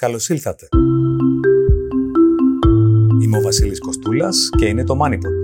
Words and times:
Καλώς 0.00 0.28
ήλθατε. 0.28 0.68
Είμαι 3.22 3.36
ο 3.36 3.40
Βασίλης 3.40 3.80
Κοστούλας 3.80 4.48
και 4.58 4.66
είναι 4.66 4.84
το 4.84 4.98
MoneyPod. 5.02 5.34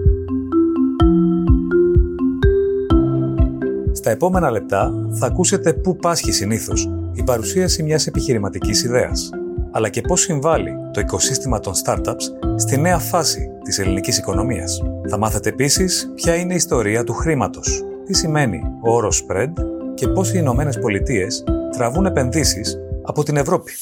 Στα 3.92 4.10
επόμενα 4.10 4.50
λεπτά 4.50 4.92
θα 5.12 5.26
ακούσετε 5.26 5.72
πού 5.72 5.96
πάσχει 5.96 6.32
συνήθως 6.32 6.88
η 7.12 7.22
παρουσίαση 7.22 7.82
μιας 7.82 8.06
επιχειρηματικής 8.06 8.84
ιδέας, 8.84 9.30
αλλά 9.70 9.88
και 9.88 10.00
πώς 10.00 10.20
συμβάλλει 10.20 10.72
το 10.92 11.00
οικοσύστημα 11.00 11.60
των 11.60 11.72
startups 11.84 12.54
στη 12.56 12.78
νέα 12.78 12.98
φάση 12.98 13.48
της 13.64 13.78
ελληνικής 13.78 14.18
οικονομίας. 14.18 14.82
Θα 15.08 15.18
μάθετε 15.18 15.48
επίσης 15.48 16.12
ποια 16.14 16.34
είναι 16.34 16.52
η 16.52 16.56
ιστορία 16.56 17.04
του 17.04 17.12
χρήματος, 17.12 17.84
τι 18.04 18.14
σημαίνει 18.14 18.60
ο 18.84 18.94
όρος 18.94 19.26
spread 19.26 19.52
και 19.94 20.08
πώς 20.08 20.32
οι 20.32 20.38
Ηνωμένες 20.38 20.78
Πολιτείες 20.78 21.44
τραβούν 21.76 22.06
επενδύσεις 22.06 22.78
από 23.02 23.22
την 23.22 23.36
Ευρώπη. 23.36 23.72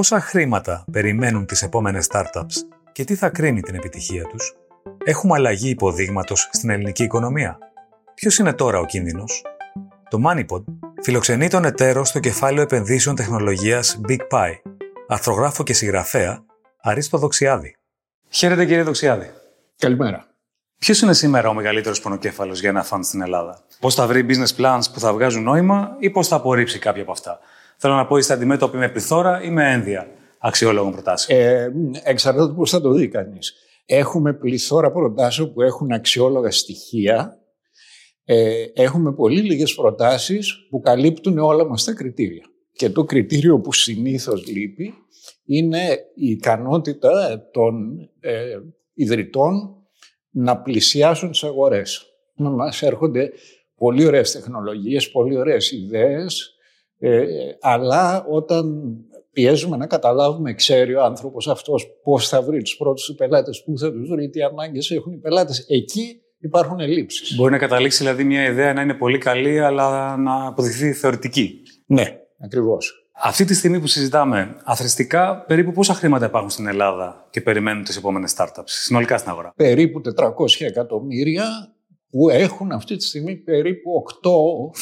Πόσα 0.00 0.20
χρήματα 0.20 0.84
περιμένουν 0.92 1.46
τις 1.46 1.62
επόμενες 1.62 2.06
startups 2.10 2.54
και 2.92 3.04
τι 3.04 3.14
θα 3.14 3.28
κρίνει 3.28 3.60
την 3.60 3.74
επιτυχία 3.74 4.24
τους; 4.24 4.54
Έχουμε 5.04 5.34
αλλαγή 5.34 5.70
υποδείγματος 5.70 6.48
στην 6.52 6.70
ελληνική 6.70 7.02
οικονομία; 7.02 7.58
Ποιος 8.14 8.38
είναι 8.38 8.52
τώρα 8.52 8.78
ο 8.78 8.84
κίνδυνος; 8.84 9.44
Το 10.10 10.18
MoneyPod 10.26 10.64
φιλοξενεί 11.02 11.48
τον 11.48 11.64
εταίρο 11.64 12.04
στο 12.04 12.20
κεφάλαιο 12.20 12.62
επενδύσεων 12.62 13.14
τεχνολογίας 13.16 14.00
Big 14.08 14.20
Pie, 14.30 14.52
αρθρογράφο 15.08 15.62
και 15.62 15.72
συγγραφέα 15.72 16.44
Αρίστο 16.80 17.18
Δοξιάδη. 17.18 17.76
Χαίρετε 18.28 18.66
κύριε 18.66 18.82
Δοξιάδη. 18.82 19.30
Καλημέρα. 19.78 20.26
Ποιος 20.78 21.00
είναι 21.00 21.12
σήμερα 21.12 21.48
ο 21.48 21.54
μεγαλύτερος 21.54 22.00
πονοκέφαλος 22.00 22.60
για 22.60 22.68
ένα 22.68 22.82
φαντ 22.82 23.04
στην 23.04 23.22
Ελλάδα, 23.22 23.60
Πώς 23.80 23.94
θα 23.94 24.06
βρει 24.06 24.26
business 24.28 24.60
plans 24.60 24.82
που 24.92 25.00
θα 25.00 25.12
βγάζουν 25.12 25.42
νόημα 25.42 25.96
ή 25.98 26.10
πώς 26.10 26.28
θα 26.28 26.36
απορρίψει 26.36 26.78
κάποια 26.78 27.02
από 27.02 27.12
αυτά; 27.12 27.38
Θέλω 27.82 27.94
να 27.94 28.06
πω, 28.06 28.16
είστε 28.16 28.32
αντιμέτωποι 28.32 28.76
με 28.76 28.88
πληθώρα 28.88 29.42
ή 29.42 29.50
με 29.50 29.72
ένδια 29.72 30.06
αξιόλογων 30.38 30.92
προτάσεων; 30.92 31.40
Ε, 31.40 31.72
εξαρτάται 32.04 32.52
πώς 32.52 32.70
θα 32.70 32.80
το 32.80 32.92
δει 32.92 33.08
κανείς. 33.08 33.54
Έχουμε 33.86 34.32
πληθώρα 34.32 34.92
προτάσεων 34.92 35.52
που 35.52 35.62
έχουν 35.62 35.92
αξιόλογα 35.92 36.50
στοιχεία. 36.50 37.38
Ε, 38.24 38.64
έχουμε 38.74 39.12
πολύ 39.12 39.40
λίγες 39.40 39.74
προτάσεις 39.74 40.66
που 40.70 40.80
καλύπτουν 40.80 41.38
όλα 41.38 41.64
μας 41.64 41.84
τα 41.84 41.92
κριτήρια. 41.92 42.44
Και 42.72 42.90
το 42.90 43.04
κριτήριο 43.04 43.60
που 43.60 43.72
συνήθως 43.72 44.46
λείπει 44.46 44.94
είναι 45.44 45.98
η 46.14 46.30
ικανότητα 46.30 47.48
των 47.52 47.98
ε, 48.20 48.58
ιδρυτών 48.94 49.76
να 50.30 50.58
πλησιάσουν 50.58 51.30
τις 51.30 51.44
αγορές. 51.44 52.06
Να 52.34 52.50
μας 52.50 52.82
έρχονται 52.82 53.32
πολύ 53.76 54.06
ωραίες 54.06 54.32
τεχνολογίες, 54.32 55.10
πολύ 55.10 55.36
ωραίες 55.36 55.70
ιδέες, 55.70 56.54
ε, 57.00 57.24
αλλά 57.60 58.24
όταν 58.30 58.94
πιέζουμε 59.32 59.76
να 59.76 59.86
καταλάβουμε, 59.86 60.54
ξέρει 60.54 60.94
ο 60.94 61.02
άνθρωπος 61.02 61.48
αυτός 61.48 61.86
πώς 62.02 62.28
θα 62.28 62.42
βρει 62.42 62.62
τους 62.62 62.76
πρώτους 62.76 63.14
πελάτες, 63.16 63.62
πού 63.64 63.78
θα 63.78 63.92
τους 63.92 64.08
βρει, 64.08 64.28
τι 64.28 64.42
ανάγκες 64.42 64.90
έχουν 64.90 65.12
οι 65.12 65.16
πελάτες. 65.16 65.64
Εκεί 65.68 66.22
υπάρχουν 66.38 66.80
ελλείψεις. 66.80 67.36
Μπορεί 67.36 67.50
να 67.50 67.58
καταλήξει 67.58 67.98
δηλαδή 67.98 68.24
μια 68.24 68.44
ιδέα 68.44 68.72
να 68.72 68.82
είναι 68.82 68.94
πολύ 68.94 69.18
καλή, 69.18 69.60
αλλά 69.60 70.16
να 70.16 70.46
αποδειχθεί 70.46 70.92
θεωρητική. 70.92 71.62
Ναι, 71.86 72.18
ακριβώς. 72.44 72.94
Αυτή 73.22 73.44
τη 73.44 73.54
στιγμή 73.54 73.80
που 73.80 73.86
συζητάμε, 73.86 74.56
αθρηστικά, 74.64 75.44
περίπου 75.46 75.72
πόσα 75.72 75.94
χρήματα 75.94 76.26
υπάρχουν 76.26 76.50
στην 76.50 76.66
Ελλάδα 76.66 77.26
και 77.30 77.40
περιμένουν 77.40 77.84
τις 77.84 77.96
επόμενες 77.96 78.34
startups 78.36 78.62
συνολικά 78.64 79.18
στην 79.18 79.30
αγορά; 79.30 79.52
Περίπου 79.56 80.00
400 80.16 80.30
εκατομμύρια 80.58 81.44
που 82.10 82.28
έχουν 82.30 82.72
αυτή 82.72 82.96
τη 82.96 83.04
στιγμή 83.04 83.36
περίπου 83.36 84.04
8 84.22 84.30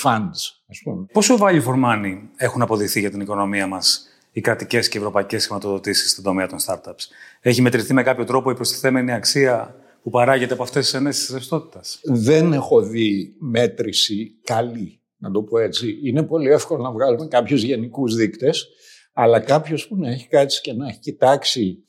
funds. 0.05 0.59
Ας 0.69 0.81
πούμε. 0.85 1.07
Πόσο 1.13 1.37
value 1.41 1.65
for 1.65 1.85
money 1.85 2.19
έχουν 2.37 2.63
αποδειχθεί 2.63 3.01
για 3.01 3.11
την 3.11 3.21
οικονομία 3.21 3.67
μας 3.67 4.07
οι 4.33 4.41
κρατικές 4.41 4.89
και 4.89 4.99
ευρωπαϊκές 4.99 5.45
χρηματοδοτήσεις 5.45 6.11
στον 6.11 6.25
τομέα 6.25 6.47
των 6.47 6.59
startups; 6.67 7.07
Έχει 7.41 7.63
μετρηθεί 7.63 7.95
με 7.95 8.03
κάποιο 8.03 8.25
τρόπο 8.25 8.51
η 8.51 8.55
προστιθέμενη 8.55 9.13
αξία 9.13 9.77
που 10.03 10.11
παράγεται 10.11 10.53
από 10.53 10.63
αυτές 10.63 10.85
τις 10.85 10.95
ενέσεις 10.95 11.31
ρευστότητας; 11.31 12.01
Δεν 12.03 12.53
έχω 12.53 12.83
δει 12.83 13.35
μέτρηση 13.39 14.35
καλή 14.45 14.99
να 15.19 15.31
το 15.31 15.43
πω 15.43 15.59
έτσι. 15.59 15.99
Είναι 16.03 16.23
πολύ 16.23 16.51
εύκολο 16.51 16.83
να 16.83 16.93
βγάλουμε 16.93 17.27
κάποιους 17.27 17.63
γενικούς 17.63 18.15
δείκτες, 18.15 18.69
αλλά 19.13 19.41
κάποιος 19.41 19.89
που 19.89 19.97
να 19.97 20.11
έχει 20.11 20.29
κάτσει 20.29 20.61
και 20.61 20.73
να 20.73 20.89
έχει 20.89 20.99
κοιτάξει, 20.99 21.85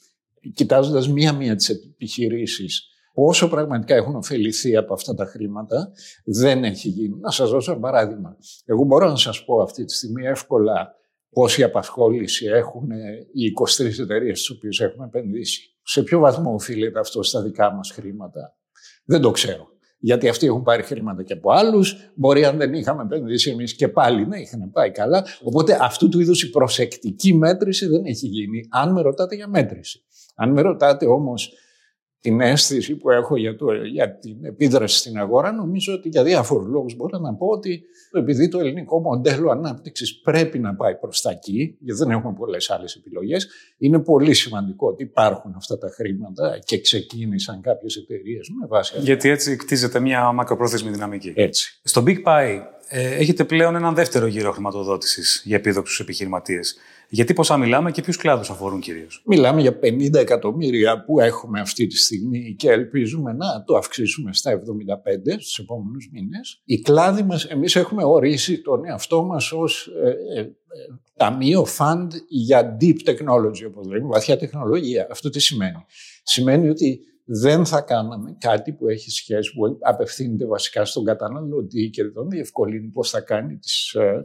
κοιτάζοντας 0.54 1.10
μία-μία 1.10 1.56
τις 1.56 1.70
επιχειρήσεις, 1.70 2.89
πόσο 3.20 3.50
πραγματικά 3.50 3.96
έχουν 3.96 4.16
ωφεληθεί 4.16 4.76
από 4.76 4.94
αυτά 4.94 5.14
τα 5.14 5.26
χρήματα, 5.26 5.92
δεν 6.26 6.64
έχει 6.64 6.90
γίνει. 6.90 7.20
Να 7.20 7.32
σας 7.32 7.50
δώσω 7.50 7.72
ένα 7.72 7.80
παράδειγμα. 7.80 8.38
Εγώ 8.66 8.84
μπορώ 8.84 9.10
να 9.10 9.16
σας 9.16 9.46
πω 9.46 9.62
αυτή 9.62 9.86
τη 9.86 9.94
στιγμή 9.94 10.26
εύκολα 10.26 10.96
πόση 11.30 11.64
απασχόληση 11.64 12.46
έχουν 12.46 12.90
οι 13.34 13.52
23 13.78 14.00
εταιρείες 14.00 14.38
στις 14.38 14.50
οποίες 14.50 14.80
έχουμε 14.80 15.06
επενδύσει. 15.06 15.78
Σε 15.84 16.04
ποιο 16.04 16.20
βαθμό 16.20 16.54
οφείλεται 16.54 17.00
αυτό 17.00 17.24
στα 17.24 17.42
δικά 17.42 17.74
μας 17.74 17.92
χρήματα; 17.92 18.58
Δεν 19.06 19.22
το 19.22 19.32
ξέρω 19.32 19.68
γιατί 20.02 20.28
αυτοί 20.28 20.46
έχουν 20.46 20.64
πάρει 20.64 20.84
χρήματα 20.84 21.24
και 21.24 21.34
από 21.34 21.52
άλλους. 21.52 22.12
Μπορεί 22.16 22.46
αν 22.46 22.58
δεν 22.58 22.74
είχαμε 22.74 23.04
επενδύσει 23.04 23.50
εμείς 23.50 23.76
και 23.76 23.88
πάλι 23.88 24.28
να 24.28 24.38
είχαν 24.38 24.72
πάει 24.72 24.92
καλά. 24.92 25.26
Οπότε 25.44 25.78
αυτού 25.82 26.10
του 26.10 26.20
είδους 26.20 26.44
η 26.44 26.50
προσεκτική 26.50 27.34
μέτρηση 27.34 27.86
δεν 27.86 28.06
έχει 28.06 28.28
γίνει, 28.28 28.68
αν 28.70 28.92
με 28.92 29.02
ρωτάτε 29.02 29.36
για 29.36 29.48
μέτρηση. 29.48 30.04
Αν 30.36 30.52
με 30.52 30.62
ρωτάτε 30.62 31.06
όμως 31.06 31.54
την 32.22 32.42
αίσθηση 32.42 32.96
που 32.96 33.10
έχω 33.10 33.36
για, 33.38 33.56
το, 33.56 33.74
για 33.74 34.18
την 34.18 34.46
επίδραση 34.46 34.98
στην 34.98 35.18
αγορά, 35.18 35.52
νομίζω 35.52 35.94
ότι 35.94 36.10
για 36.10 36.24
διάφορους 36.24 36.68
λόγους 36.68 36.96
μπορώ 36.96 37.20
να 37.20 37.34
πω 37.34 37.48
ότι 37.48 37.84
επειδή 38.12 38.48
το 38.48 38.60
ελληνικό 38.60 39.00
μοντέλο 39.00 39.52
ανάπτυξης 39.52 40.20
πρέπει 40.20 40.60
να 40.60 40.76
πάει 40.76 40.96
προς 40.96 41.22
τα 41.22 41.32
εκεί, 41.32 41.78
γιατί 41.80 42.00
δεν 42.00 42.12
έχουμε 42.12 42.34
πολλές 42.34 42.70
άλλες 42.70 42.96
επιλογές, 42.96 43.48
είναι 43.78 44.00
πολύ 44.00 44.34
σημαντικό 44.34 44.88
ότι 44.88 45.04
υπάρχουν 45.04 45.54
αυτά 45.56 45.78
τα 45.78 45.90
χρήματα 45.90 46.60
και 46.66 46.82
ξεκίνησαν 46.82 47.62
κάποιες 47.62 47.96
εταιρείες 47.96 48.50
με 48.60 48.68
βάση 48.68 48.92
αυτά. 48.94 49.06
Γιατί 49.06 49.30
έτσι 49.30 49.56
κτίζεται 49.56 50.00
μια 50.00 50.32
μακροπρόθεσμη 50.32 50.92
δυναμική. 50.92 51.34
Έτσι. 51.36 51.80
Στο 51.84 52.04
Big 52.06 52.24
Pie 52.26 52.60
ε, 52.88 53.16
έχετε 53.16 53.44
πλέον 53.44 53.76
έναν 53.76 53.96
δεύτερο 53.96 54.26
γύρο 54.26 54.52
χρηματοδότησης 54.52 55.42
για 55.46 55.56
επίδοξους 55.56 56.00
επιχειρηματίες. 56.00 56.76
Γιατί 57.12 57.34
πόσα 57.34 57.58
μιλάμε 57.58 57.92
και 57.92 58.02
ποιους 58.02 58.18
κλάδους 58.18 58.50
αφορούν 58.50 58.80
κυρίως; 58.80 59.22
Μιλάμε 59.26 59.62
για 59.62 59.80
50 59.80 60.14
εκατομμύρια 60.14 61.04
που 61.04 61.20
έχουμε 61.20 61.60
αυτή 61.60 61.88
τη 61.88 61.98
στιγμή 61.98 62.56
και 62.58 62.70
ελπίζουμε 62.70 63.34
να 63.34 63.64
το 63.64 63.76
αυξήσουμε 63.76 64.34
στα 64.34 64.52
75 64.52 65.32
στους 65.40 65.60
επόμενους 65.60 66.10
μήνες. 66.12 66.62
Οι 66.66 66.80
κλάδοι 66.80 67.24
μας, 67.24 67.46
εμείς 67.46 67.76
έχουμε 67.76 68.04
ορίσει 68.04 68.62
τον 68.62 68.86
εαυτό 68.86 69.24
μας 69.24 69.52
ως 69.52 69.88
ε, 70.04 70.10
ε, 70.10 70.40
ε, 70.40 70.48
ταμείο 71.16 71.66
fund 71.78 72.08
για 72.28 72.78
deep 72.82 72.98
technology, 73.06 73.68
όπως 73.68 73.88
λέμε, 73.88 74.08
βαθιά 74.08 74.38
τεχνολογία. 74.38 75.08
Αυτό 75.12 75.30
τι 75.30 75.40
σημαίνει; 75.40 75.86
Σημαίνει 76.24 76.70
ότι 76.70 77.00
δεν 77.32 77.66
θα 77.66 77.82
κάναμε 77.82 78.36
κάτι 78.40 78.74
που 78.74 78.90
έχει 78.90 79.10
σχέση, 79.10 79.54
που 79.54 79.78
απευθύνεται 79.82 80.46
βασικά 80.46 80.86
στον 80.86 81.04
καταναλωτή 81.04 81.90
και 81.90 82.04
τον 82.04 82.30
διευκολύνει 82.30 82.88
πώς 82.88 83.10
θα 83.10 83.22
κάνει 83.22 83.58
τις, 83.58 83.94
ε, 83.94 84.22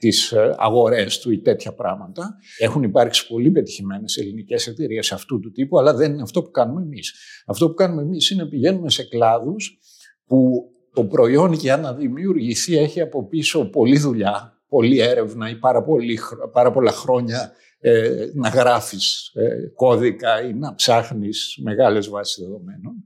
τις 0.00 0.32
ε, 0.32 0.54
αγορές 0.58 1.18
του 1.18 1.30
ή 1.30 1.40
τέτοια 1.40 1.74
πράγματα. 1.74 2.36
Έχουν 2.58 2.82
υπάρξει 2.82 3.26
πολύ 3.26 3.50
πετυχημένες 3.50 4.16
ελληνικές 4.16 4.66
εταιρείες 4.66 5.12
αυτού 5.12 5.40
του 5.40 5.50
τύπου, 5.50 5.78
αλλά 5.78 5.94
δεν 5.94 6.12
είναι 6.12 6.22
αυτό 6.22 6.42
που 6.42 6.50
κάνουμε 6.50 6.82
εμείς. 6.82 7.14
Αυτό 7.46 7.68
που 7.68 7.74
κάνουμε 7.74 8.02
εμείς 8.02 8.30
είναι 8.30 8.46
πηγαίνουμε 8.46 8.90
σε 8.90 9.04
κλάδους 9.04 9.78
που 10.26 10.70
το 10.92 11.04
προϊόν 11.04 11.52
για 11.52 11.76
να 11.76 11.94
δημιουργηθεί 11.94 12.76
έχει 12.76 13.00
από 13.00 13.26
πίσω 13.28 13.64
πολλή 13.64 13.98
δουλειά, 13.98 14.62
πολλή 14.68 14.98
έρευνα 14.98 15.50
ή 15.50 15.56
πάρα, 15.56 15.82
πολύ, 15.82 16.18
πάρα 16.52 16.70
πολλά 16.70 16.92
χρόνια 16.92 17.52
ε, 17.78 18.26
να 18.34 18.48
γράφεις 18.48 19.30
ε, 19.34 19.48
κώδικα 19.74 20.42
ή 20.42 20.54
να 20.54 20.74
ψάχνεις 20.74 21.58
μεγάλες 21.62 22.08
βάσεις 22.08 22.44
δεδομένων 22.44 23.04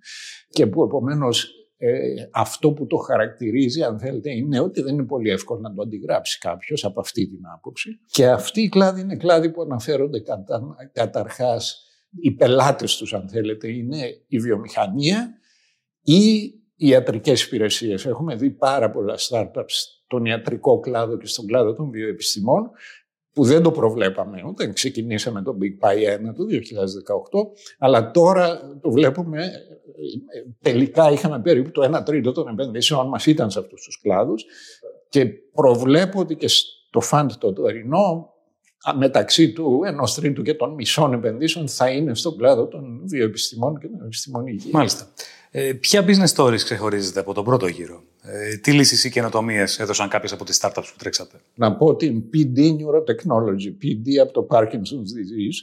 και 0.49 0.67
που 0.67 0.83
επομένως 0.83 1.51
ε, 1.77 2.15
αυτό 2.33 2.73
που 2.73 2.87
το 2.87 2.97
χαρακτηρίζει, 2.97 3.83
αν 3.83 3.99
θέλετε, 3.99 4.31
είναι 4.31 4.61
ότι 4.61 4.83
δεν 4.83 4.95
είναι 4.95 5.05
πολύ 5.05 5.31
εύκολο 5.31 5.61
να 5.61 5.75
το 5.75 5.83
αντιγράψει 5.83 6.39
κάποιος 6.39 6.85
από 6.85 7.01
αυτή 7.01 7.29
την 7.29 7.41
άποψη. 7.55 8.01
Και 8.11 8.29
αυτή 8.29 8.61
η 8.61 8.69
κλάδη 8.69 9.01
είναι 9.01 9.17
κλάδη 9.17 9.51
που 9.51 9.63
αναφέρονται 9.63 10.21
κατα, 10.21 10.77
καταρχάς 10.93 11.89
οι 12.21 12.31
πελάτες 12.31 12.97
τους, 12.97 13.15
αν 13.15 13.29
θέλετε, 13.29 13.69
είναι 13.73 14.25
η 14.27 14.39
βιομηχανία 14.39 15.35
ή 16.01 16.43
οι 16.77 16.89
ιατρικές 16.89 17.45
υπηρεσίες. 17.45 18.07
Έχουμε 18.07 18.35
δει 18.35 18.51
πάρα 18.51 18.91
πολλά 18.91 19.15
startups 19.19 19.65
στον 20.05 20.25
ιατρικό 20.25 20.81
κλάδο 20.81 21.17
και 21.17 21.27
στον 21.27 21.47
κλάδο 21.47 21.73
των 21.73 21.91
βιοεπιστημών 21.91 22.71
που 23.33 23.45
δεν 23.45 23.63
το 23.63 23.71
προβλέπαμε 23.71 24.43
όταν 24.45 24.73
ξεκινήσαμε 24.73 25.43
το 25.43 25.57
Big 25.61 25.87
Pie 25.87 26.31
1 26.31 26.35
το 26.35 26.45
2018, 26.45 26.51
αλλά 27.79 28.11
τώρα 28.11 28.79
το 28.81 28.91
βλέπουμε, 28.91 29.51
τελικά 30.61 31.11
είχαμε 31.11 31.41
περίπου 31.41 31.71
το 31.71 31.99
1 31.99 32.05
τρίτο 32.05 32.33
των 32.33 32.49
επενδύσεων 32.49 33.09
μας 33.09 33.27
ήταν 33.27 33.51
σε 33.51 33.59
αυτούς 33.59 33.83
τους 33.83 34.01
κλάδους 34.01 34.45
και 35.09 35.27
προβλέπω 35.27 36.21
ότι 36.21 36.37
και 36.37 36.49
στο 36.49 37.01
φαντ 37.01 37.33
το 37.39 37.53
τωρινό 37.53 38.35
μεταξύ 38.97 39.53
του 39.53 39.83
ενός 39.87 40.15
τρίτου 40.15 40.43
και 40.43 40.55
των 40.55 40.75
μισών 40.75 41.13
επενδύσεων 41.13 41.69
θα 41.69 41.91
είναι 41.91 42.15
στον 42.15 42.37
κλάδο 42.37 42.67
των 42.67 43.01
βιοεπιστημών 43.05 43.79
και 43.79 43.89
των 43.89 44.05
επιστημονικών. 44.05 44.71
Μάλιστα. 44.73 45.07
Ε, 45.57 45.73
ποια 45.73 46.05
business 46.07 46.35
stories 46.37 46.63
ξεχωρίζεται 46.63 47.21
από 47.21 47.35
τον 47.35 47.45
πρώτο 47.45 47.67
γύρο, 47.67 48.03
ε, 48.23 48.57
τι 48.57 48.73
λύσεις 48.73 49.05
ή 49.05 49.11
καινοτομίες 49.11 49.79
έδωσαν 49.79 50.09
κάποιες 50.09 50.33
από 50.33 50.45
τις 50.45 50.61
startups 50.63 50.85
που 50.93 50.99
τρέξατε; 50.99 51.41
Να 51.55 51.77
πω 51.77 51.97
την 51.97 52.23
PD 52.33 52.59
Neurotechnology, 52.59 53.71
PD 53.83 54.17
από 54.23 54.33
το 54.33 54.47
Parkinson's 54.51 55.11
Disease. 55.17 55.59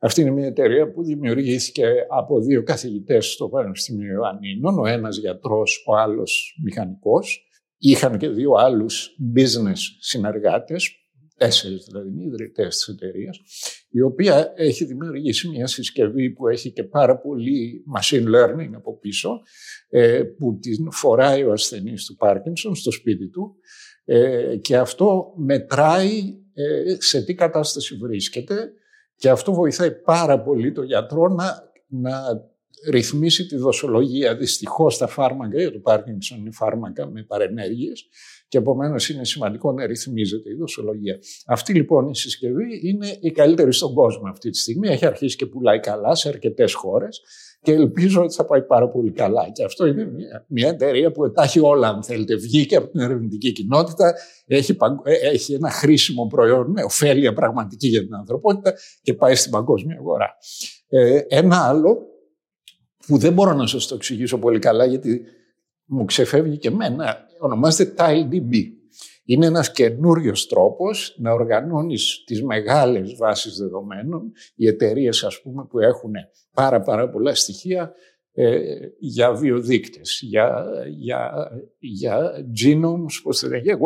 Αυτή 0.00 0.20
είναι 0.20 0.30
μια 0.30 0.46
εταιρεία 0.46 0.90
που 0.92 1.04
δημιουργήθηκε 1.04 1.84
από 2.08 2.40
δύο 2.40 2.62
καθηγητές 2.62 3.26
στο 3.26 3.48
Πανεπιστήμιο 3.48 4.12
Ιωαννίνων, 4.12 4.78
ο 4.78 4.86
ένας 4.86 5.16
γιατρός, 5.16 5.84
ο 5.86 5.96
άλλος 5.96 6.58
μηχανικός. 6.64 7.48
Είχαν 7.78 8.18
και 8.18 8.28
δύο 8.28 8.52
άλλους 8.52 9.16
business 9.36 9.80
συνεργάτες, 10.00 10.90
τέσσερις 11.38 11.84
δηλαδή 11.84 12.24
ιδρυτές 12.24 12.76
της 12.76 12.88
εταιρείας, 12.88 13.40
η 13.90 14.00
οποία 14.00 14.52
έχει 14.56 14.84
δημιουργήσει 14.84 15.48
μια 15.48 15.66
συσκευή 15.66 16.30
που 16.30 16.48
έχει 16.48 16.72
και 16.72 16.84
πάρα 16.84 17.18
πολύ 17.18 17.84
machine 17.96 18.24
learning 18.24 18.70
από 18.74 18.98
πίσω, 18.98 19.40
ε, 19.88 20.22
που 20.22 20.58
την 20.58 20.92
φοράει 20.92 21.44
ο 21.44 21.52
ασθενής 21.52 22.04
του 22.04 22.16
Πάρκινσον 22.16 22.74
στο 22.74 22.90
σπίτι 22.90 23.28
του 23.28 23.56
ε, 24.04 24.56
και 24.56 24.76
αυτό 24.76 25.32
μετράει 25.36 26.38
ε, 26.54 26.96
σε 26.98 27.24
τι 27.24 27.34
κατάσταση 27.34 27.96
βρίσκεται 27.96 28.72
και 29.16 29.28
αυτό 29.28 29.52
βοηθάει 29.52 29.92
πάρα 29.92 30.42
πολύ 30.42 30.72
το 30.72 30.82
γιατρό 30.82 31.28
να, 31.28 31.72
να 31.86 32.20
ρυθμίσει 32.90 33.46
τη 33.46 33.56
δοσολογία. 33.56 34.36
Δυστυχώς 34.36 34.98
τα 34.98 35.06
φάρμακα 35.06 35.60
για 35.60 35.72
το 35.72 35.78
Πάρκινσον 35.78 36.38
είναι 36.38 36.50
φάρμακα 36.52 37.06
με 37.06 37.22
παρενέργειες 37.22 38.08
και 38.48 38.58
επομένως 38.58 39.08
είναι 39.08 39.24
σημαντικό 39.24 39.72
να 39.72 39.86
ρυθμίζεται 39.86 40.50
η 40.50 40.54
δοσολογία. 40.54 41.18
Αυτή 41.46 41.74
λοιπόν 41.74 42.08
η 42.08 42.16
συσκευή 42.16 42.80
είναι 42.82 43.16
η 43.20 43.30
καλύτερη 43.30 43.72
στον 43.72 43.94
κόσμο 43.94 44.28
αυτή 44.28 44.50
τη 44.50 44.58
στιγμή. 44.58 44.88
Έχει 44.88 45.06
αρχίσει 45.06 45.36
και 45.36 45.46
πουλάει 45.46 45.80
καλά 45.80 46.14
σε 46.14 46.28
αρκετές 46.28 46.74
χώρες 46.74 47.20
και 47.62 47.72
ελπίζω 47.72 48.22
ότι 48.22 48.34
θα 48.34 48.44
πάει 48.44 48.62
πάρα 48.62 48.88
πολύ 48.88 49.12
καλά. 49.12 49.50
Και 49.52 49.64
αυτό 49.64 49.86
είναι 49.86 50.04
μια, 50.04 50.44
μια 50.48 50.68
εταιρεία 50.68 51.12
που 51.12 51.24
ετάχει 51.24 51.60
όλα, 51.60 51.88
αν 51.88 52.02
θέλετε. 52.02 52.34
Βγήκε 52.34 52.76
από 52.76 52.88
την 52.88 53.00
ερευνητική 53.00 53.52
κοινότητα, 53.52 54.14
έχει, 54.46 54.76
ε, 55.02 55.12
έχει 55.12 55.52
ένα 55.52 55.70
χρήσιμο 55.70 56.26
προϊόν 56.26 56.70
με 56.70 56.82
ωφέλεια 56.82 57.32
πραγματική 57.32 57.88
για 57.88 58.00
την 58.00 58.14
ανθρωπότητα 58.14 58.74
και 59.02 59.14
πάει 59.14 59.34
στην 59.34 59.50
παγκόσμια 59.50 59.96
αγορά. 59.98 60.36
Ε, 60.88 61.20
ένα 61.28 61.68
άλλο 61.68 61.98
που 63.06 63.18
δεν 63.18 63.32
μπορώ 63.32 63.52
να 63.52 63.66
σας 63.66 63.86
το 63.86 63.94
εξηγήσω 63.94 64.38
πολύ 64.38 64.58
καλά 64.58 64.84
γιατί 64.84 65.22
μου 65.88 66.04
ξεφεύγει 66.04 66.58
και 66.58 66.68
εμένα, 66.68 67.16
ονομάζεται 67.38 67.94
TileDB. 67.98 68.54
Είναι 69.24 69.46
ένας 69.46 69.72
καινούριος 69.72 70.46
τρόπος 70.46 71.16
να 71.18 71.32
οργανώνεις 71.32 72.22
τις 72.26 72.42
μεγάλες 72.42 73.14
βάσεις 73.16 73.56
δεδομένων, 73.56 74.32
οι 74.54 74.66
εταιρείες 74.66 75.24
ας 75.24 75.40
πούμε 75.42 75.64
που 75.64 75.78
έχουν 75.78 76.12
πάρα 76.52 76.80
πάρα 76.80 77.10
πολλά 77.10 77.34
στοιχεία 77.34 77.92
ε, 78.32 78.58
για 78.98 79.32
βιοδείκτες, 79.32 80.20
για, 80.22 80.66
για, 80.88 81.50
για 81.78 82.32
genomes, 82.64 83.20
πώς 83.22 83.38
θα 83.38 83.56
για 83.56 83.78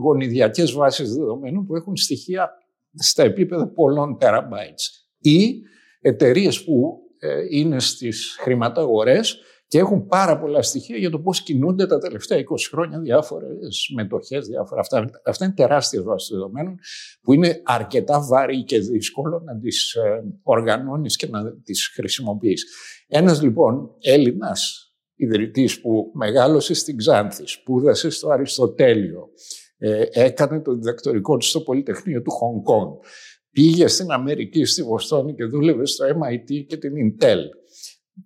γονιδιακές 0.00 0.72
βάσεις 0.72 1.14
δεδομένων 1.14 1.66
που 1.66 1.76
έχουν 1.76 1.96
στοιχεία 1.96 2.50
στα 2.94 3.22
επίπεδα 3.22 3.68
πολλών 3.68 4.18
terabytes. 4.20 5.06
Ή 5.18 5.60
εταιρείες 6.00 6.64
που 6.64 6.98
ε, 7.18 7.42
είναι 7.50 7.80
στις 7.80 8.36
χρηματαγορές 8.40 9.40
και 9.74 9.80
έχουν 9.80 10.06
πάρα 10.06 10.38
πολλά 10.38 10.62
στοιχεία 10.62 10.96
για 10.96 11.10
το 11.10 11.18
πώς 11.18 11.42
κινούνται 11.42 11.86
τα 11.86 11.98
τελευταία 11.98 12.38
20 12.38 12.42
χρόνια 12.70 13.00
διάφορες 13.00 13.92
μετοχές, 13.94 14.46
διάφορα 14.46 14.80
αυτά. 14.80 15.10
Αυτά 15.24 15.44
είναι 15.44 15.54
τεράστια 15.54 16.02
βάση 16.02 16.32
δεδομένων 16.34 16.78
που 17.22 17.32
είναι 17.32 17.60
αρκετά 17.64 18.20
βάρη 18.20 18.64
και 18.64 18.78
δύσκολο 18.78 19.42
να 19.44 19.58
τις 19.58 19.94
ε, 19.94 20.22
οργανώνεις 20.42 21.16
και 21.16 21.26
να 21.26 21.56
τις 21.62 21.92
χρησιμοποιείς. 21.94 22.64
Ένας 23.06 23.42
λοιπόν 23.42 23.90
Έλληνας 24.00 24.92
ιδρυτής 25.14 25.80
που 25.80 26.10
μεγάλωσε 26.14 26.74
στην 26.74 26.96
Ξάνθης, 26.96 27.50
σπούδασε 27.50 28.10
στο 28.10 28.28
Αριστοτέλειο, 28.28 29.28
ε, 29.78 30.04
έκανε 30.10 30.60
το 30.60 30.74
διδακτορικό 30.74 31.36
του 31.36 31.46
στο 31.46 31.60
Πολυτεχνείο 31.60 32.22
του 32.22 32.30
Χονγκ 32.30 32.62
Κόνγκ, 32.62 32.92
πήγε 33.50 33.86
στην 33.86 34.10
Αμερική, 34.10 34.64
στη 34.64 34.82
Βοστόνη 34.82 35.34
και 35.34 35.44
δούλευε 35.44 35.86
στο 35.86 36.06
MIT 36.06 36.64
και 36.66 36.76
την 36.76 36.92
Intel 36.94 37.40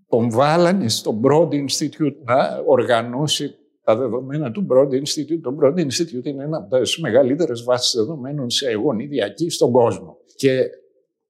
τον 0.09 0.31
βάλανε 0.31 0.89
στο 0.89 1.21
Broad 1.25 1.49
Institute 1.49 2.17
να 2.25 2.63
οργανώσει 2.67 3.55
τα 3.83 3.97
δεδομένα 3.97 4.51
του 4.51 4.67
Broad 4.71 4.91
Institute. 4.91 5.41
Το 5.43 5.57
Broad 5.61 5.75
Institute 5.75 6.25
είναι 6.25 6.45
ένα 6.45 6.57
από 6.57 6.79
τις 6.81 6.99
μεγαλύτερες 6.99 7.63
βάσεις 7.63 7.95
δεδομένων 7.95 8.51
σε 8.51 8.73
γονιδιακή 8.73 9.51
στον 9.51 9.73
κόσμο. 9.73 10.17
Και 10.37 10.65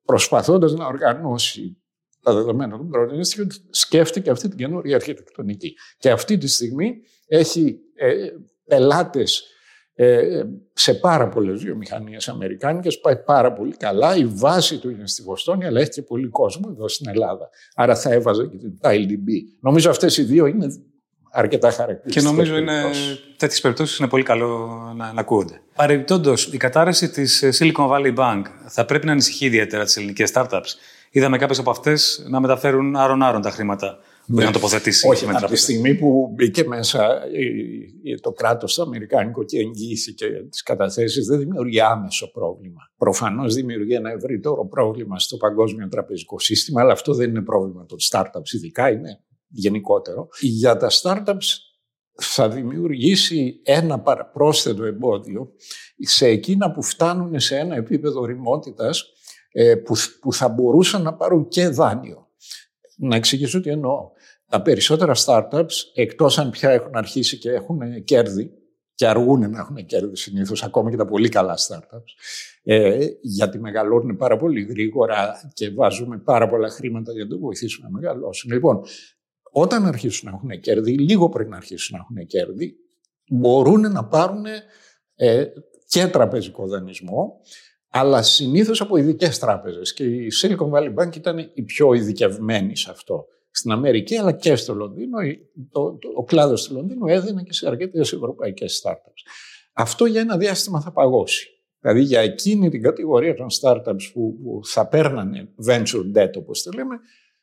προσπαθώντας 0.05 0.73
να 0.73 0.87
οργανώσει 0.87 1.83
τα 2.23 2.35
δεδομένα 2.35 2.79
του 2.79 2.91
Broad 2.95 3.11
Institute, 3.11 3.55
σκέφτηκε 3.71 4.31
αυτή 4.31 4.49
την 4.49 4.59
καινούργια 4.59 4.97
αρχιτεκτονική. 4.97 5.75
Και 5.99 6.11
αυτή 6.11 6.39
τη 6.39 6.47
στιγμή 6.49 6.95
έχει 7.27 7.79
ε, 7.95 8.29
πελάτες 8.65 9.41
ε, 9.41 9.45
σε 10.73 10.95
πάρα 10.95 11.29
πολλές 11.29 11.63
βιομηχανίες 11.63 12.29
Αμερικάνικες. 12.29 13.01
Πάει 13.01 13.17
πάρα 13.17 13.53
πολύ 13.53 13.77
καλά. 13.77 14.17
Η 14.17 14.25
βάση 14.25 14.79
του 14.79 14.91
είναι 14.91 15.07
στη 15.07 15.23
Βοστόνη, 15.23 15.65
αλλά 15.67 15.81
έχει 15.81 15.91
και 15.91 16.03
πολύ 16.03 16.29
κόσμο 16.29 16.69
εδώ 16.75 16.89
στην 16.89 17.09
Ελλάδα. 17.09 17.49
Άρα 17.75 17.97
θα 17.97 18.13
έβαζε 18.13 18.47
και 18.47 18.57
την 18.57 18.79
ILDB. 18.83 19.29
Νομίζω 19.61 19.91
αυτές 19.91 20.17
οι 20.17 20.23
δύο 20.23 20.47
είναι 20.47 20.67
αρκετά 21.31 21.71
χαρακτηριστικές. 21.71 22.23
Και 22.23 22.37
νομίζω 22.37 22.57
είναι 22.57 22.83
τέτοιες 23.37 23.61
περιπτώσεις 23.61 23.99
είναι 23.99 24.09
πολύ 24.09 24.23
καλό 24.23 24.69
να, 24.97 25.13
να 25.13 25.21
ακούγονται. 25.21 25.61
Παρεμπιπτόντως, 25.75 26.47
η 26.47 26.57
κατάρρευση 26.57 27.09
της 27.09 27.45
Silicon 27.59 27.89
Valley 27.91 28.15
Bank 28.15 28.43
θα 28.67 28.85
πρέπει 28.85 29.07
να 29.07 29.13
ανησυχεί 29.13 29.47
ιδιαίτερα 29.47 29.85
τις 29.85 29.97
ελληνικές 29.97 30.31
startups. 30.35 30.75
Είδαμε 31.11 31.39
κάποιες 31.39 31.59
από 31.59 31.71
αυτές 31.71 32.27
να 32.29 32.41
μεταφέρουν 32.41 32.97
άρον-άρον 32.97 33.43
τα 33.43 33.51
χρήματα 33.51 33.99
ναι. 34.29 34.45
να 34.45 34.51
τοποθετήσει. 34.51 35.09
Όχι, 35.09 35.27
από 35.29 35.47
τη 35.47 35.57
στιγμή 35.57 35.95
που 35.95 36.33
μπήκε 36.35 36.65
μέσα 36.65 37.21
το 38.21 38.33
κράτος 38.33 38.75
το 38.75 38.83
Αμερικάνικο 38.83 39.45
και 39.45 39.59
εγγύησε 39.59 40.15
τις 40.51 40.63
καταθέσεις, 40.63 41.27
δεν 41.27 41.39
δημιουργεί 41.39 41.81
άμεσο 41.81 42.31
πρόβλημα. 42.31 42.81
Προφανώς 42.97 43.55
δημιουργεί 43.55 43.95
ένα 43.95 44.11
ευρύτερο 44.11 44.67
πρόβλημα 44.67 45.19
στο 45.19 45.37
παγκόσμιο 45.37 45.89
τραπεζικό 45.89 46.39
σύστημα, 46.39 46.81
αλλά 46.81 46.93
αυτό 46.93 47.15
δεν 47.15 47.29
είναι 47.29 47.43
πρόβλημα 47.43 47.87
των 47.87 47.99
startups, 48.11 48.53
ειδικά 48.55 48.91
είναι 48.91 49.21
γενικότερο. 49.49 50.29
Για 50.41 50.77
τα 50.77 50.91
startups 51.03 51.57
θα 52.21 52.49
δημιουργήσει 52.49 53.61
ένα 53.65 54.03
πρόσθετο 54.33 54.85
εμπόδιο 54.85 55.53
σε 55.99 56.27
εκείνα 56.27 56.73
που 56.73 56.83
φτάνουν 56.83 57.41
σε 57.41 57.57
ένα 57.57 57.77
επίπεδο 57.77 58.25
ρημότητας 58.25 59.05
ε, 59.53 59.75
που 60.21 60.33
θα 60.33 60.49
μπορούσαν 60.49 61.03
να 61.03 61.15
πάρουν 61.15 61.49
και 61.49 61.69
δάνειο. 61.69 62.27
Να 62.97 63.17
εξηγήσω 63.17 63.61
τι 63.61 63.71
εννοώ. 63.71 64.11
Τα 64.51 64.63
περισσότερα 64.63 65.13
startups, 65.17 65.75
εκτός 65.95 66.39
αν 66.39 66.51
πια 66.51 66.71
έχουν 66.71 66.97
αρχίσει 66.97 67.39
και 67.39 67.51
έχουν 67.51 68.05
κέρδη, 68.05 68.53
και 68.99 69.07
αργούν 69.07 69.51
να 69.51 69.59
έχουν 69.59 69.87
κέρδη 69.87 70.17
συνήθως, 70.17 70.63
ακόμα 70.63 70.91
και 70.91 70.97
τα 70.97 71.05
πολύ 71.05 71.29
καλά 71.29 71.59
startups, 71.59 72.13
ε, 72.63 73.07
γιατί 73.21 73.59
μεγαλώνουν 73.59 74.17
πάρα 74.17 74.37
πολύ 74.37 74.63
γρήγορα 74.63 75.51
και 75.53 75.71
βάζουμε 75.71 76.19
πάρα 76.19 76.49
πολλά 76.49 76.69
χρήματα 76.69 77.13
για 77.13 77.25
να 77.25 77.31
το 77.31 77.39
βοηθήσουμε 77.39 77.89
να 77.89 77.99
μεγαλώσουν. 77.99 78.53
Λοιπόν, 78.53 78.83
όταν 79.51 79.87
αρχίσουν 79.87 80.31
να 80.31 80.37
έχουν 80.37 80.61
κέρδη, 80.61 80.99
λίγο 80.99 81.29
πριν 81.29 81.55
αρχίσουν 81.55 81.97
να 81.97 82.03
έχουν 82.03 82.27
κέρδη, 82.27 82.77
μπορούν 83.31 83.81
να 83.81 84.05
πάρουν 84.05 84.45
ε, 85.15 85.45
και 85.87 86.07
τραπεζικό 86.07 86.67
δανεισμό, 86.67 87.41
αλλά 87.89 88.23
συνήθως 88.23 88.81
από 88.81 88.97
ειδικές 88.97 89.39
τράπεζες. 89.39 89.93
Και 89.93 90.05
η 90.05 90.29
Silicon 90.43 90.71
Valley 90.71 90.95
Bank 90.95 91.17
ήταν 91.17 91.51
η 91.55 91.63
πιο 91.63 91.93
ειδικευμένη 91.93 92.77
σε 92.77 92.91
αυτό 92.91 93.27
στην 93.59 93.73
Αμερική 93.73 94.17
αλλά 94.17 94.33
και 94.33 94.57
στο 94.57 94.75
Λονδίνο. 94.75 95.19
Το, 95.71 95.99
το, 96.01 96.09
ο 96.17 96.25
κλάδος 96.25 96.65
του 96.65 96.75
Λονδίνου 96.75 97.07
έδινε 97.07 97.43
και 97.43 97.53
σε 97.53 97.69
αρκετές 97.69 98.13
ευρωπαϊκές 98.13 98.83
startups. 98.85 99.31
Αυτό 99.73 100.05
για 100.05 100.21
ένα 100.21 100.37
διάστημα 100.37 100.81
θα 100.81 100.93
παγώσει. 100.93 101.49
Δηλαδή 101.81 102.01
για 102.01 102.21
εκείνη 102.21 102.69
την 102.69 102.83
κατηγορία 102.83 103.35
των 103.35 103.47
startups 103.61 104.11
που, 104.13 104.39
που 104.43 104.61
θα 104.65 104.87
παίρνανε 104.87 105.49
venture 105.69 106.19
debt 106.19 106.33
όπως 106.37 106.63
το 106.63 106.71
λέμε, 106.75 106.97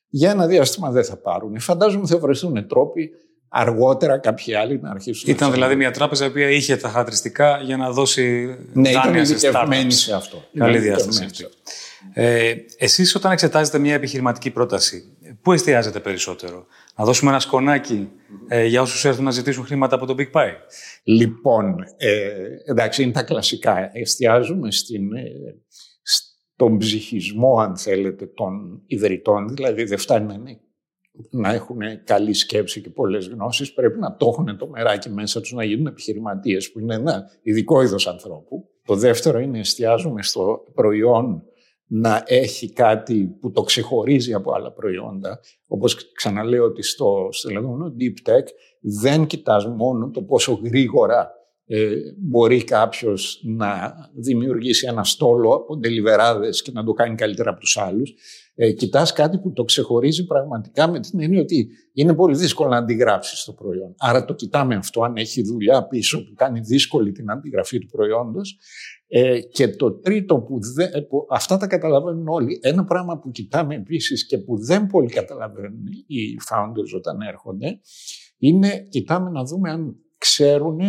για 0.08 0.30
ένα 0.30 0.48
διάστημα 0.48 0.92
δεν 0.92 1.04
θα 1.04 1.18
πάρουν. 1.18 1.60
Φαντάζομαι 1.60 2.08
θα 2.08 2.18
βρεθούν 2.18 2.68
τρόποι 2.68 3.12
αργότερα 3.48 4.18
κάποιοι 4.18 4.54
άλλοι 4.54 4.80
να 4.82 4.90
αρχίσουν. 4.90 5.30
Ήταν 5.30 5.52
δηλαδή 5.52 5.76
μια 5.76 5.92
τράπεζα 5.92 6.32
που 6.32 6.38
είχε 6.38 6.76
τα 6.76 6.90
χαρακτηριστικά 6.90 7.62
για 7.64 7.78
να 7.78 7.92
δώσει 7.92 8.56
ναι, 8.74 8.92
δάνεια 8.92 9.26
σε 9.26 9.52
startups. 9.54 9.86
σε 9.88 10.14
αυτό. 10.14 10.44
Καλή 10.58 10.78
διάσταση 10.78 11.24
αυτή. 11.24 11.46
Ε, 12.14 12.54
εσείς 12.78 13.16
όταν 13.16 13.32
εξετάζετε 13.32 13.80
μια 13.80 13.94
επιχειρηματική 13.94 14.52
πρόταση, 14.52 15.18
πού 15.46 15.52
εστιάζετε 15.52 16.00
περισσότερο; 16.00 16.66
Να 16.98 17.06
δώσουμε 17.06 17.32
ένα 17.32 17.40
σκονάκι 17.40 18.10
ε, 18.48 18.66
για 18.66 18.82
όσους 18.82 19.06
έρθουν 19.06 19.24
να 19.24 19.32
ζητήσουν 19.32 19.66
χρήματα 19.66 19.96
από 19.96 20.06
το 20.06 20.16
Big 20.18 20.32
Pie. 20.32 20.54
Λοιπόν, 21.04 21.76
ε, 21.98 22.48
εντάξει, 22.66 23.04
είναι 23.04 23.12
τα 23.12 23.24
κλασικά. 23.24 23.90
Εστιάζουμε 23.94 24.72
στην, 24.72 25.16
ε, 25.16 25.24
στον 26.02 26.78
ψυχισμό, 26.78 27.60
αν 27.60 27.78
θέλετε, 27.78 28.26
των 28.26 28.82
ιδρυτών. 28.86 29.48
Δηλαδή 29.56 29.84
δεν 29.84 29.98
φτάνει 29.98 30.26
να, 30.26 30.34
είναι, 30.34 30.60
να 31.30 31.54
έχουν 31.54 31.80
καλή 32.04 32.34
σκέψη 32.34 32.82
και 32.82 32.90
πολλές 32.90 33.28
γνώσεις. 33.28 33.74
Πρέπει 33.74 34.00
να 34.00 34.16
το 34.16 34.28
έχουν 34.28 34.58
το 34.58 34.68
μεράκι 34.68 35.10
μέσα 35.10 35.42
τους, 35.42 35.52
να 35.52 35.64
γίνουν 35.64 35.88
επιχειρηματίες, 35.88 36.72
που 36.72 36.80
είναι 36.80 36.96
ένα 36.96 37.24
ειδικό 37.42 37.82
είδος 37.82 38.08
ανθρώπου. 38.08 38.70
Το 38.86 38.96
δεύτερο 38.96 39.40
είναι 39.40 39.60
εστιάζουμε 39.60 40.24
στο 40.24 40.64
προϊόν 40.74 41.44
να 41.88 42.24
έχει 42.26 42.74
κάτι 42.74 43.38
που 43.40 43.52
το 43.52 43.62
ξεχωρίζει 43.62 44.34
από 44.34 44.54
άλλα 44.54 44.72
προϊόντα. 44.72 45.40
Όπως 45.68 46.12
ξαναλέω 46.12 46.64
ότι 46.64 46.84
στο, 46.84 47.28
στο 47.32 47.50
λεγόμενο 47.50 47.96
Deep 48.00 48.30
Tech 48.30 48.46
δεν 48.80 49.26
κοιτάς 49.26 49.68
μόνο 49.68 50.10
το 50.10 50.22
πόσο 50.22 50.60
γρήγορα 50.64 51.32
ε, 51.68 51.96
μπορεί 52.18 52.64
κάποιος 52.64 53.42
να 53.44 53.94
δημιουργήσει 54.14 54.88
ένα 54.88 55.04
στόλο 55.04 55.54
από 55.54 55.78
τελιβεράδες 55.78 56.62
και 56.62 56.72
να 56.74 56.84
το 56.84 56.94
κάνει 56.94 57.16
καλύτερα 57.16 57.50
από 57.50 57.60
τους 57.60 57.78
άλλους. 57.78 58.14
Ε, 58.56 58.72
κοιτάς 58.72 59.14
κάτι 59.14 59.38
που 59.38 59.54
το 59.54 59.64
ξεχωρίζει 59.64 60.26
πραγματικά 60.26 60.88
με 60.88 61.00
την 61.00 61.22
έννοια 61.22 61.42
ότι 61.42 61.68
είναι 61.94 62.16
πολύ 62.16 62.36
δύσκολο 62.36 62.70
να 62.70 62.78
αντιγράψεις 62.78 63.44
το 63.44 63.54
προϊόν. 63.54 63.96
Άρα 63.98 64.26
το 64.26 64.34
κοιτάμε 64.34 64.76
αυτό, 64.76 65.04
αν 65.04 65.16
έχει 65.16 65.42
δουλειά 65.42 65.88
πίσω 65.88 66.26
που 66.26 66.34
κάνει 66.36 66.60
δύσκολη 66.60 67.12
την 67.12 67.32
αντιγραφή 67.32 67.80
του 67.80 67.88
προϊόντος. 67.88 68.58
Ε, 69.08 69.40
και 69.40 69.68
το 69.68 69.92
τρίτο 69.92 70.40
που, 70.40 70.60
δεν, 70.74 70.90
ε, 70.94 71.02
που 71.02 71.26
αυτά 71.30 71.58
τα 71.58 71.68
καταλαβαίνουν 71.68 72.28
όλοι, 72.28 72.60
ένα 72.62 72.84
πράγμα 72.84 73.20
που 73.20 73.32
κοιτάμε 73.32 73.76
επίσης 73.76 74.26
και 74.26 74.38
που 74.38 74.58
δεν 74.66 74.88
πολύ 74.88 75.10
καταλαβαίνουν 75.10 75.86
οι 76.08 76.36
founders 76.50 76.96
όταν 76.96 77.22
έρχονται, 77.22 77.80
είναι 78.38 78.88
κοιτάμε 78.90 79.30
να 79.30 79.44
δούμε 79.44 79.70
αν 79.72 79.96
ξέρουν 80.18 80.80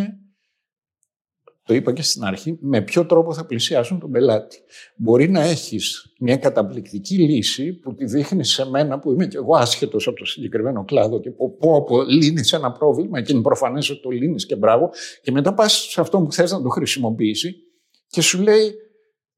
το 1.67 1.73
είπα 1.73 1.93
και 1.93 2.01
στην 2.01 2.23
αρχή, 2.23 2.57
με 2.61 2.81
ποιο 2.81 3.05
τρόπο 3.05 3.33
θα 3.33 3.45
πλησιάσουν 3.45 3.99
τον 3.99 4.11
πελάτη. 4.11 4.57
Μπορεί 4.95 5.29
να 5.29 5.41
έχεις 5.41 6.13
μια 6.19 6.37
καταπληκτική 6.37 7.15
λύση 7.15 7.73
που 7.73 7.93
τη 7.93 8.05
δείχνεις 8.05 8.49
σε 8.49 8.69
μένα 8.69 8.99
που 8.99 9.11
είμαι 9.11 9.27
και 9.27 9.37
εγώ 9.37 9.55
άσχετος 9.55 10.07
από 10.07 10.17
το 10.17 10.25
συγκεκριμένο 10.25 10.85
κλάδο 10.85 11.19
και 11.19 11.31
πω 11.31 11.57
πω, 11.59 11.83
πω 11.83 12.01
λύνεις 12.01 12.53
ένα 12.53 12.71
πρόβλημα 12.71 13.21
και 13.21 13.33
είναι 13.33 13.41
προφανές 13.41 13.89
ότι 13.89 14.01
το 14.01 14.09
λύνεις 14.09 14.45
και 14.45 14.55
μπράβο 14.55 14.89
και 15.21 15.31
μετά 15.31 15.53
πας 15.53 15.73
σε 15.73 16.01
αυτό 16.01 16.21
που 16.21 16.31
θες 16.31 16.51
να 16.51 16.61
το 16.61 16.69
χρησιμοποιήσει 16.69 17.55
και 18.07 18.21
σου 18.21 18.41
λέει 18.41 18.75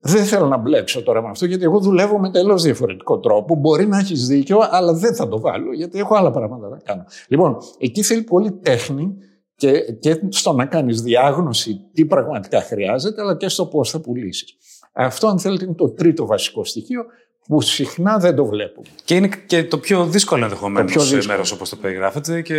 δεν 0.02 0.26
θέλω 0.26 0.48
να 0.48 0.58
μπλέξω 0.58 1.04
τώρα 1.04 1.22
με 1.22 1.30
αυτό 1.30 1.46
γιατί 1.46 1.64
εγώ 1.64 1.80
δουλεύω 1.80 2.20
με 2.20 2.32
τελώ 2.32 2.58
διαφορετικό 2.58 3.20
τρόπο. 3.20 3.56
Μπορεί 3.56 3.88
να 3.88 3.98
έχεις 3.98 4.28
δίκιο, 4.28 4.60
αλλά 4.70 4.94
δεν 4.94 5.16
θα 5.16 5.28
το 5.28 5.40
βάλω 5.40 5.74
γιατί 5.74 6.00
έχω 6.00 6.16
άλλα 6.16 6.32
πράγματα 6.32 6.70
να 6.70 6.78
κάνω. 6.78 7.06
Λοιπόν, 7.28 7.58
εκεί 7.78 8.02
θέλει 8.02 8.22
πολύ 8.22 8.52
τέχνη 8.52 9.16
και, 9.56 9.82
και 10.00 10.20
στο 10.30 10.54
να 10.54 10.66
κάνεις 10.66 11.02
διάγνωση 11.02 11.82
τι 11.94 12.06
πραγματικά 12.06 12.62
χρειάζεται, 12.62 13.22
αλλά 13.22 13.38
και 13.38 13.50
στο 13.50 13.66
πώς 13.66 13.90
θα 13.90 14.00
πουλήσεις. 14.00 14.56
Αυτό, 14.94 15.28
αν 15.28 15.40
θέλετε, 15.40 15.66
είναι 15.66 15.74
το 15.74 15.90
τρίτο 15.90 16.26
βασικό 16.26 16.66
στοιχείο 16.66 17.06
που 17.48 17.62
συχνά 17.62 18.18
δεν 18.18 18.36
το 18.36 18.46
βλέπουμε. 18.46 18.88
Και 19.04 19.16
είναι 19.16 19.30
και 19.46 19.64
το 19.64 19.78
πιο 19.78 20.06
δύσκολο 20.06 20.44
ενδεχομένως 20.44 21.28
μέρος 21.28 21.52
όπως 21.52 21.70
το 21.70 21.76
περιγράφετε 21.76 22.42
και 22.42 22.56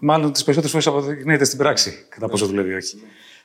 μάλλον 0.00 0.32
τις 0.32 0.44
περισσότερες 0.44 0.70
φορές 0.70 0.86
αποδεικνύεται 0.86 1.44
στην 1.44 1.58
πράξη 1.58 2.06
κατά 2.08 2.28
πόσο 2.28 2.46
δουλεύει 2.46 2.70
ή 2.70 2.74
όχι. 2.74 2.96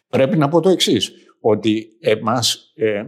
Πρέπει 0.09 0.37
να 0.37 0.47
πω 0.47 0.59
το 0.59 0.69
εξής, 0.69 1.11
ότι 1.39 1.87
εμάς 1.99 2.71
ε, 2.75 3.03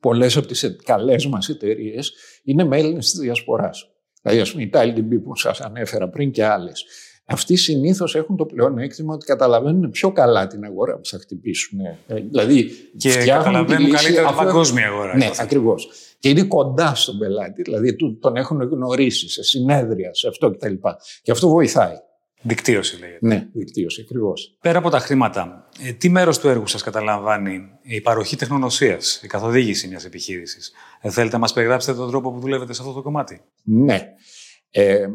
πολλές 0.00 0.36
από 0.36 0.46
τις 0.46 0.76
καλές 0.84 1.26
μας 1.26 1.48
εταιρείες 1.48 2.12
είναι 2.44 2.64
με 2.64 2.78
Έλληνε 2.78 2.98
της 2.98 3.18
Διασποράς. 3.18 3.90
Δηλαδή, 4.22 4.40
ας 4.40 4.50
πούμε, 4.52 4.62
η 4.62 4.70
TileDB 4.74 5.22
που 5.24 5.36
σας 5.36 5.60
ανέφερα 5.60 6.08
πριν 6.08 6.30
και 6.30 6.44
άλλες 6.44 6.84
αυτοί 7.32 7.56
συνήθως 7.56 8.14
έχουν 8.14 8.36
το 8.36 8.46
πλεονέκτημα 8.46 9.14
ότι 9.14 9.26
καταλαβαίνουν 9.26 9.90
πιο 9.90 10.12
καλά 10.12 10.46
την 10.46 10.64
αγορά 10.64 10.94
που 10.96 11.06
θα 11.06 11.18
χτυπήσουν. 11.18 11.80
Ε, 11.80 11.96
δηλαδή, 12.06 12.70
και 12.96 13.14
καταλαβαίνουν 13.26 13.90
καλύτερα 13.90 14.28
την 14.28 14.36
παγκόσμια 14.36 14.86
αγορά. 14.86 15.16
Ναι, 15.16 15.30
ακριβώς. 15.38 15.88
Και 16.18 16.28
είναι 16.28 16.42
κοντά 16.42 16.94
στον 16.94 17.18
πελάτη, 17.18 17.62
δηλαδή 17.62 17.96
τον 18.20 18.36
έχουν 18.36 18.62
γνωρίσει 18.62 19.28
σε 19.28 19.42
συνέδρια, 19.42 20.14
σε 20.14 20.28
αυτό 20.28 20.50
κτλ. 20.50 20.74
Και 21.22 21.30
αυτό 21.30 21.48
βοηθάει. 21.48 21.96
Δικτύωση 22.42 22.98
λέγεται. 22.98 23.26
Ναι, 23.26 23.48
δικτύωση, 23.52 24.00
ακριβώς. 24.00 24.56
Πέρα 24.60 24.78
από 24.78 24.90
τα 24.90 24.98
χρήματα, 24.98 25.68
ε, 25.82 25.92
τι 25.92 26.08
μέρος 26.08 26.38
του 26.38 26.48
έργου 26.48 26.66
σας 26.66 26.82
καταλαμβάνει 26.82 27.60
η 27.82 28.00
παροχή 28.00 28.36
τεχνονοσία, 28.36 28.98
η 29.22 29.26
καθοδήγηση 29.26 29.88
μιας 29.88 30.04
επιχείρησης; 30.04 30.72
Ε, 31.00 31.10
θέλετε 31.10 31.34
να 31.34 31.40
μας 31.40 31.52
περιγράψετε 31.52 31.98
τον 31.98 32.08
τρόπο 32.08 32.32
που 32.32 32.40
δουλεύετε 32.40 32.72
σε 32.72 32.82
αυτό 32.82 32.94
το 32.94 33.02
κομμάτι; 33.02 33.40
Ναι. 33.62 34.14
Ε, 34.70 35.06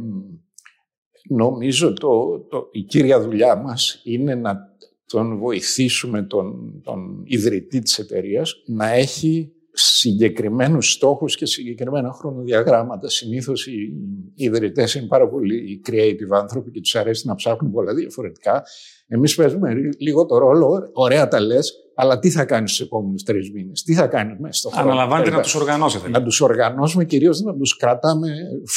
Νομίζω 1.30 1.94
το, 1.94 2.40
το, 2.40 2.70
η 2.72 2.82
κύρια 2.82 3.22
δουλειά 3.22 3.56
μας 3.56 4.02
είναι 4.04 4.36
να 4.36 4.76
τον 5.06 5.38
βοηθήσουμε 5.38 6.22
τον, 6.22 6.82
τον 6.84 7.24
ιδρυτή 7.26 7.80
της 7.80 8.00
εταιρείας 8.00 8.54
να 8.66 8.90
έχει 8.92 9.52
συγκεκριμένους 9.78 10.92
στόχους 10.92 11.36
και 11.36 11.46
συγκεκριμένα 11.46 12.12
χρονοδιαγράμματα. 12.12 13.10
Συνήθως 13.10 13.68
οι 13.68 13.94
ιδρυτές 14.36 14.94
είναι 14.94 15.08
πάρα 15.08 15.30
πολύ 15.30 15.82
creative 15.88 16.32
άνθρωποι 16.32 16.72
και 16.72 16.82
τους 16.82 16.96
αρέσει 16.96 17.28
να 17.28 17.36
ψάχνουν 17.36 17.72
πολλά 17.72 17.94
διαφορετικά. 17.94 18.64
Εμείς 19.08 19.36
παίζουμε 19.36 19.74
λίγο 19.98 20.26
το 20.26 20.38
ρόλο, 20.38 20.90
ωραία 20.94 21.28
τα 21.28 21.40
λες, 21.40 21.74
αλλά 21.96 22.20
τι 22.20 22.30
θα 22.30 22.46
κάνεις 22.46 22.74
στου 22.74 22.84
επόμενους 22.84 23.24
τρεις 23.24 23.52
μήνες, 23.52 23.84
τι 23.84 23.94
θα 23.94 24.08
κάνεις 24.08 24.40
μέσα 24.40 24.60
στο 24.60 24.70
χρόνο. 24.70 24.92
Αναλαμβάνετε 24.92 25.30
να 25.30 25.42
τους 25.42 25.56
οργανώσετε. 25.56 26.10
Να 26.10 26.24
τους 26.24 26.42
οργανώσουμε, 26.42 27.06
κυρίως 27.06 27.42
να 27.42 27.56
τους 27.56 27.78
κρατάμε 27.78 28.28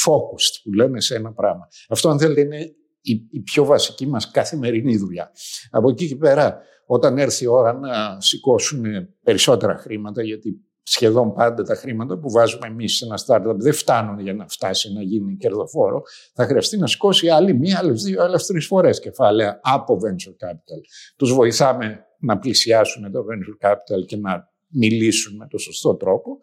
focused, 0.05 0.61
που 0.63 0.73
λέμε 0.73 1.01
σε 1.01 1.15
ένα 1.15 1.33
πράγμα. 1.33 1.67
Αυτό, 1.89 2.09
αν 2.09 2.19
θέλετε, 2.19 2.41
είναι 2.41 2.57
η, 3.01 3.27
η 3.31 3.39
πιο 3.39 3.65
βασική 3.65 4.07
μας 4.07 4.31
καθημερινή 4.31 4.97
δουλειά. 4.97 5.31
Από 5.69 5.89
εκεί 5.89 6.07
και 6.07 6.15
πέρα, 6.15 6.57
όταν 6.85 7.17
έρθει 7.17 7.43
η 7.43 7.47
ώρα 7.47 7.73
να 7.73 8.21
σηκώσουν 8.21 8.83
περισσότερα 9.23 9.75
χρήματα, 9.75 10.23
γιατί 10.23 10.63
σχεδόν 10.91 11.33
πάντα 11.33 11.63
τα 11.63 11.75
χρήματα 11.75 12.17
που 12.17 12.31
βάζουμε 12.31 12.67
εμείς 12.67 12.95
σε 12.95 13.05
ένα 13.05 13.19
startup 13.25 13.55
δεν 13.55 13.73
φτάνουν 13.73 14.19
για 14.19 14.33
να 14.33 14.47
φτάσει 14.47 14.93
να 14.93 15.01
γίνει 15.01 15.35
κερδοφόρο, 15.35 16.01
θα 16.33 16.45
χρειαστεί 16.45 16.77
να 16.77 16.87
σηκώσει 16.87 17.29
άλλη 17.29 17.57
μία, 17.57 17.77
άλλες 17.77 18.03
δύο, 18.03 18.23
άλλες 18.23 18.45
τρεις 18.45 18.65
φορές 18.65 18.99
κεφάλαια 18.99 19.59
από 19.63 19.99
venture 20.03 20.47
capital. 20.47 20.81
Τους 21.15 21.33
βοηθάμε 21.33 22.05
να 22.19 22.37
πλησιάσουν 22.37 23.11
το 23.11 23.19
venture 23.19 23.69
capital 23.69 24.05
και 24.05 24.17
να 24.17 24.49
μιλήσουν 24.67 25.35
με 25.35 25.47
το 25.47 25.57
σωστό 25.57 25.95
τρόπο. 25.95 26.39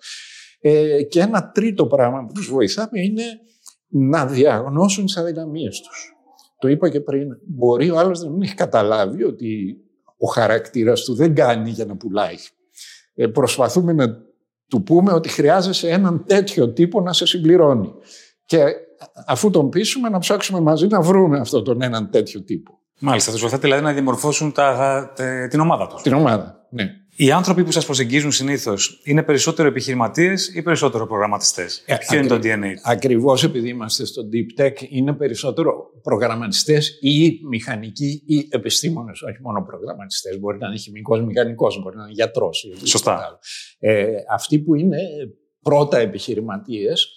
Ε, 0.61 1.03
και 1.03 1.21
ένα 1.21 1.51
τρίτο 1.51 1.87
πράγμα 1.87 2.25
που 2.25 2.33
τους 2.33 2.51
βοηθάμε 2.51 3.01
είναι 3.01 3.25
να 3.89 4.27
διαγνώσουν 4.27 5.05
τις 5.05 5.17
αδυναμίες 5.17 5.81
τους. 5.81 6.15
Το 6.59 6.69
είπα 6.69 6.89
και 6.89 7.01
πριν, 7.01 7.29
μπορεί 7.47 7.91
ο 7.91 7.99
άλλος 7.99 8.23
να 8.23 8.31
μην 8.31 8.43
έχει 8.43 8.55
καταλάβει 8.55 9.25
ότι 9.25 9.77
ο 10.19 10.27
χαρακτήρας 10.27 11.05
του 11.05 11.15
δεν 11.15 11.35
κάνει 11.35 11.71
για 11.71 11.85
να 11.85 11.97
πουλάει. 11.97 12.37
Ε, 13.15 13.27
προσπαθούμε 13.27 13.93
να 13.93 14.26
του 14.69 14.83
πούμε 14.83 15.13
ότι 15.13 15.29
χρειάζεσαι 15.29 15.89
έναν 15.89 16.25
τέτοιο 16.27 16.73
τύπο 16.73 17.01
να 17.01 17.13
σε 17.13 17.27
συμπληρώνει. 17.27 17.93
Και 18.45 18.65
αφού 19.27 19.51
τον 19.51 19.69
πείσουμε 19.69 20.09
να 20.09 20.19
ψάξουμε 20.19 20.61
μαζί 20.61 20.87
να 20.87 21.01
βρούμε 21.01 21.39
αυτόν 21.39 21.65
τον 21.65 21.83
έναν 21.83 22.11
τέτοιο 22.11 22.43
τύπο. 22.43 22.81
Μάλιστα, 23.01 23.31
τους 23.31 23.41
βοηθάτε 23.41 23.63
δηλαδή 23.63 23.83
να 23.83 23.93
διαμορφώσουν 23.93 24.53
τα, 24.53 25.13
την 25.51 25.61
ομάδα 25.61 25.87
τους. 25.87 26.03
Την 26.03 26.13
ομάδα, 26.13 26.67
ναι. 26.71 26.85
Οι 27.19 27.31
άνθρωποι 27.31 27.65
που 27.65 27.71
σας 27.73 27.85
προσεγγίζουν 27.85 28.33
συνήθως 28.33 29.01
είναι 29.05 29.23
περισσότερο 29.23 29.69
επιχειρηματίες 29.69 30.49
ή 30.55 30.63
περισσότερο 30.63 31.07
προγραμματιστές; 31.07 31.83
Ε, 31.87 31.97
Ποιο 31.97 32.19
είναι 32.19 32.27
το 32.27 32.41
DNA. 32.43 32.73
Ακριβώς 32.83 33.45
επειδή 33.45 33.69
είμαστε 33.69 34.05
στο 34.05 34.23
Deep 34.33 34.63
Tech, 34.63 34.73
είναι 34.89 35.13
περισσότερο 35.13 35.91
προγραμματιστές 36.03 36.99
ή 37.01 37.41
μηχανικοί 37.49 38.23
ή 38.27 38.49
επιστήμονες, 38.51 39.23
όχι 39.23 39.39
μόνο 39.43 39.65
προγραμματιστές. 39.65 40.39
Μπορεί 40.39 40.59
να 40.59 40.67
είναι 40.67 40.77
χημικός 40.77 41.23
μηχανικός, 41.23 41.83
μπορεί 41.83 41.97
να 41.97 42.03
είναι 42.03 42.13
γιατρός. 42.13 42.67
Σωστά. 42.85 43.39
Ε, 43.79 44.07
αυτοί 44.31 44.59
που 44.59 44.75
είναι 44.75 44.99
πρώτα 45.63 45.99
επιχειρηματίες 45.99 47.09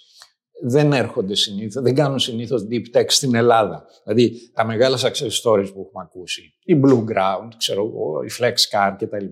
δεν 0.62 0.92
έρχονται 0.92 1.34
συνήθως, 1.34 1.82
δεν 1.82 1.94
κάνουν 1.94 2.18
συνήθως 2.18 2.66
deep 2.70 2.98
tech 2.98 3.04
στην 3.06 3.34
Ελλάδα. 3.34 3.84
Δηλαδή 4.04 4.50
τα 4.54 4.64
μεγάλα 4.66 4.96
success 4.96 5.42
stories 5.42 5.70
που 5.74 5.84
έχουμε 5.86 6.02
ακούσει, 6.02 6.54
η 6.64 6.80
Blue 6.84 6.98
Ground, 6.98 7.48
ξέρω 7.56 7.84
εγώ, 7.86 8.22
η 8.22 8.30
FlexCar 8.38 8.94
κτλ. 8.98 9.26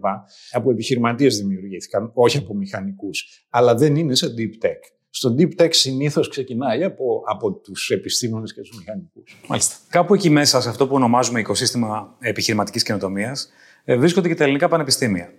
Από 0.51 0.71
επιχειρηματίες 0.71 1.39
δημιουργήθηκαν, 1.39 2.11
όχι 2.15 2.39
από 2.39 2.55
μηχανικούς. 2.55 3.47
Αλλά 3.51 3.75
δεν 3.75 3.97
είναι 3.97 4.15
σε 4.15 4.35
deep 4.39 4.67
tech. 4.67 4.79
Στο 5.11 5.35
deep 5.39 5.63
tech 5.63 5.69
συνήθως 5.71 6.29
ξεκινάει 6.29 6.85
από, 6.85 7.23
από 7.27 7.53
τους 7.53 7.91
επιστήμονες 7.91 8.55
και 8.55 8.61
τους 8.61 8.77
μηχανικούς. 8.79 9.41
Μάλιστα. 9.49 9.75
Κάπου 9.91 10.15
εκεί 10.15 10.31
μέσα, 10.31 10.61
σε 10.61 10.69
αυτό 10.69 10.87
που 10.87 10.95
ονομάζουμε 10.95 11.41
οικοσύστημα 11.41 12.17
επιχειρηματικής 12.21 12.83
καινοτομίας, 12.83 13.49
ε, 13.85 13.97
βρίσκονται 13.97 14.29
και 14.29 14.35
τα 14.35 14.45
ελληνικά 14.45 14.69
πανεπιστήμια. 14.69 15.33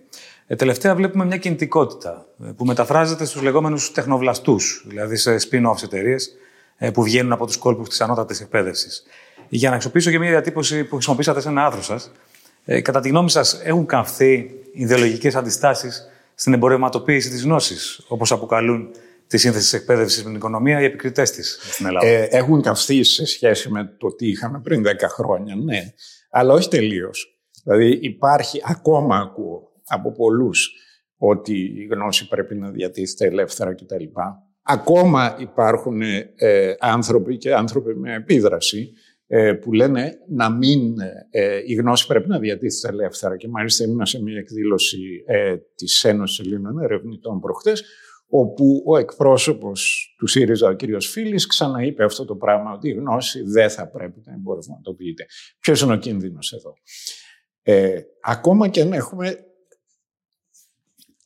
Ε, 0.50 0.56
τελευταία 0.56 0.94
βλέπουμε 0.94 1.24
μια 1.24 1.36
κινητικότητα 1.36 2.26
ε, 2.44 2.50
που 2.56 2.64
μεταφράζεται 2.64 3.24
στους 3.24 3.42
λεγόμενους 3.42 3.92
τεχνοβλαστούς, 3.92 4.84
δηλαδή 4.86 5.16
σε 5.16 5.36
spin-offs 5.50 5.82
εταιρείες 5.82 6.36
ε, 6.76 6.90
που 6.90 7.02
βγαίνουν 7.02 7.32
από 7.32 7.46
τους 7.46 7.56
κόλπους 7.56 7.88
της 7.88 8.00
ανώτατης 8.00 8.40
εκπαίδευσης. 8.40 9.02
Για 9.48 9.68
να 9.68 9.74
αξιοποιήσω 9.74 10.10
και 10.10 10.18
μια 10.18 10.30
διατύπωση 10.30 10.84
που 10.84 10.94
χρησιμοποίησατε 10.94 11.40
σε 11.40 11.48
ένα 11.48 11.64
άρθρο 11.64 11.82
σας, 11.82 12.12
ε, 12.64 12.80
κατά 12.80 13.00
τη 13.00 13.08
γνώμη 13.08 13.30
σας 13.30 13.60
έχουν 13.64 13.86
καυθεί 13.86 14.50
ιδεολογικές 14.72 15.34
αντιστάσεις 15.34 16.06
στην 16.34 16.52
εμπορευματοποίηση 16.52 17.30
της 17.30 17.42
γνώσης, 17.42 18.04
όπως 18.08 18.32
αποκαλούν 18.32 18.90
τη 19.26 19.38
σύνθεση 19.38 19.70
της 19.70 19.72
εκπαίδευσης 19.72 20.18
με 20.18 20.28
την 20.28 20.36
οικονομία 20.36 20.80
οι 20.80 20.84
επικριτές 20.84 21.30
της 21.30 21.58
στην 21.62 21.86
Ελλάδα; 21.86 22.06
Ε, 22.06 22.28
έχουν 22.30 22.62
καυθεί 22.62 23.04
σε 23.04 23.26
σχέση 23.26 23.70
με 23.70 23.94
το 23.98 24.14
τι 24.14 24.28
είχαμε 24.28 24.60
πριν 24.60 24.82
10 24.82 25.08
χρόνια, 25.08 25.54
ναι. 25.56 25.92
Αλλά 26.30 26.52
όχι 26.52 26.68
τελείως. 26.68 27.38
Δηλαδή 27.64 27.98
υπάρχει, 28.02 28.62
ακόμα 28.64 29.16
ακούω, 29.16 29.69
από 29.90 30.12
πολλούς 30.12 30.74
ότι 31.16 31.58
η 31.58 31.88
γνώση 31.90 32.28
πρέπει 32.28 32.54
να 32.54 32.70
διατίθεται 32.70 33.26
ελεύθερα 33.26 33.74
κτλ. 33.74 34.04
Ακόμα 34.62 35.36
υπάρχουν 35.38 36.02
ε, 36.02 36.74
άνθρωποι 36.78 37.36
και 37.36 37.54
άνθρωποι 37.54 37.96
με 37.96 38.14
επίδραση 38.14 38.92
ε, 39.26 39.52
που 39.52 39.72
λένε 39.72 40.18
να 40.28 40.50
μην, 40.50 40.94
ε, 41.30 41.62
η 41.66 41.74
γνώση 41.74 42.06
πρέπει 42.06 42.28
να 42.28 42.38
διατίθεται 42.38 42.94
ελεύθερα. 42.94 43.36
Και 43.36 43.48
μάλιστα 43.48 43.84
ήμουν 43.84 44.06
σε 44.06 44.22
μια 44.22 44.38
εκδήλωση 44.38 45.24
ε, 45.26 45.56
της 45.74 46.04
Ένωσης 46.04 46.38
Ελλήνων 46.38 46.78
Ερευνητών 46.78 47.40
προχτές, 47.40 47.84
όπου 48.26 48.82
ο 48.86 48.98
εκπρόσωπος 48.98 50.14
του 50.18 50.26
ΣΥΡΙΖΑ, 50.26 50.68
ο 50.68 50.72
κύριος 50.72 51.06
Φίλης, 51.06 51.46
ξαναείπε 51.46 52.04
αυτό 52.04 52.24
το 52.24 52.36
πράγμα, 52.36 52.72
ότι 52.72 52.88
η 52.88 52.92
γνώση 52.92 53.42
δεν 53.42 53.70
θα 53.70 53.88
πρέπει 53.88 54.22
να 54.24 54.32
εμπορευματοποιείται. 54.32 55.26
Ποιος 55.60 55.80
είναι 55.80 55.92
ο 55.92 55.96
κίνδυνος 55.96 56.52
εδώ; 56.52 56.74
Ε, 57.62 58.00
ακόμα 58.22 58.68
και 58.68 58.80
αν 58.80 58.92
έχουμε 58.92 59.38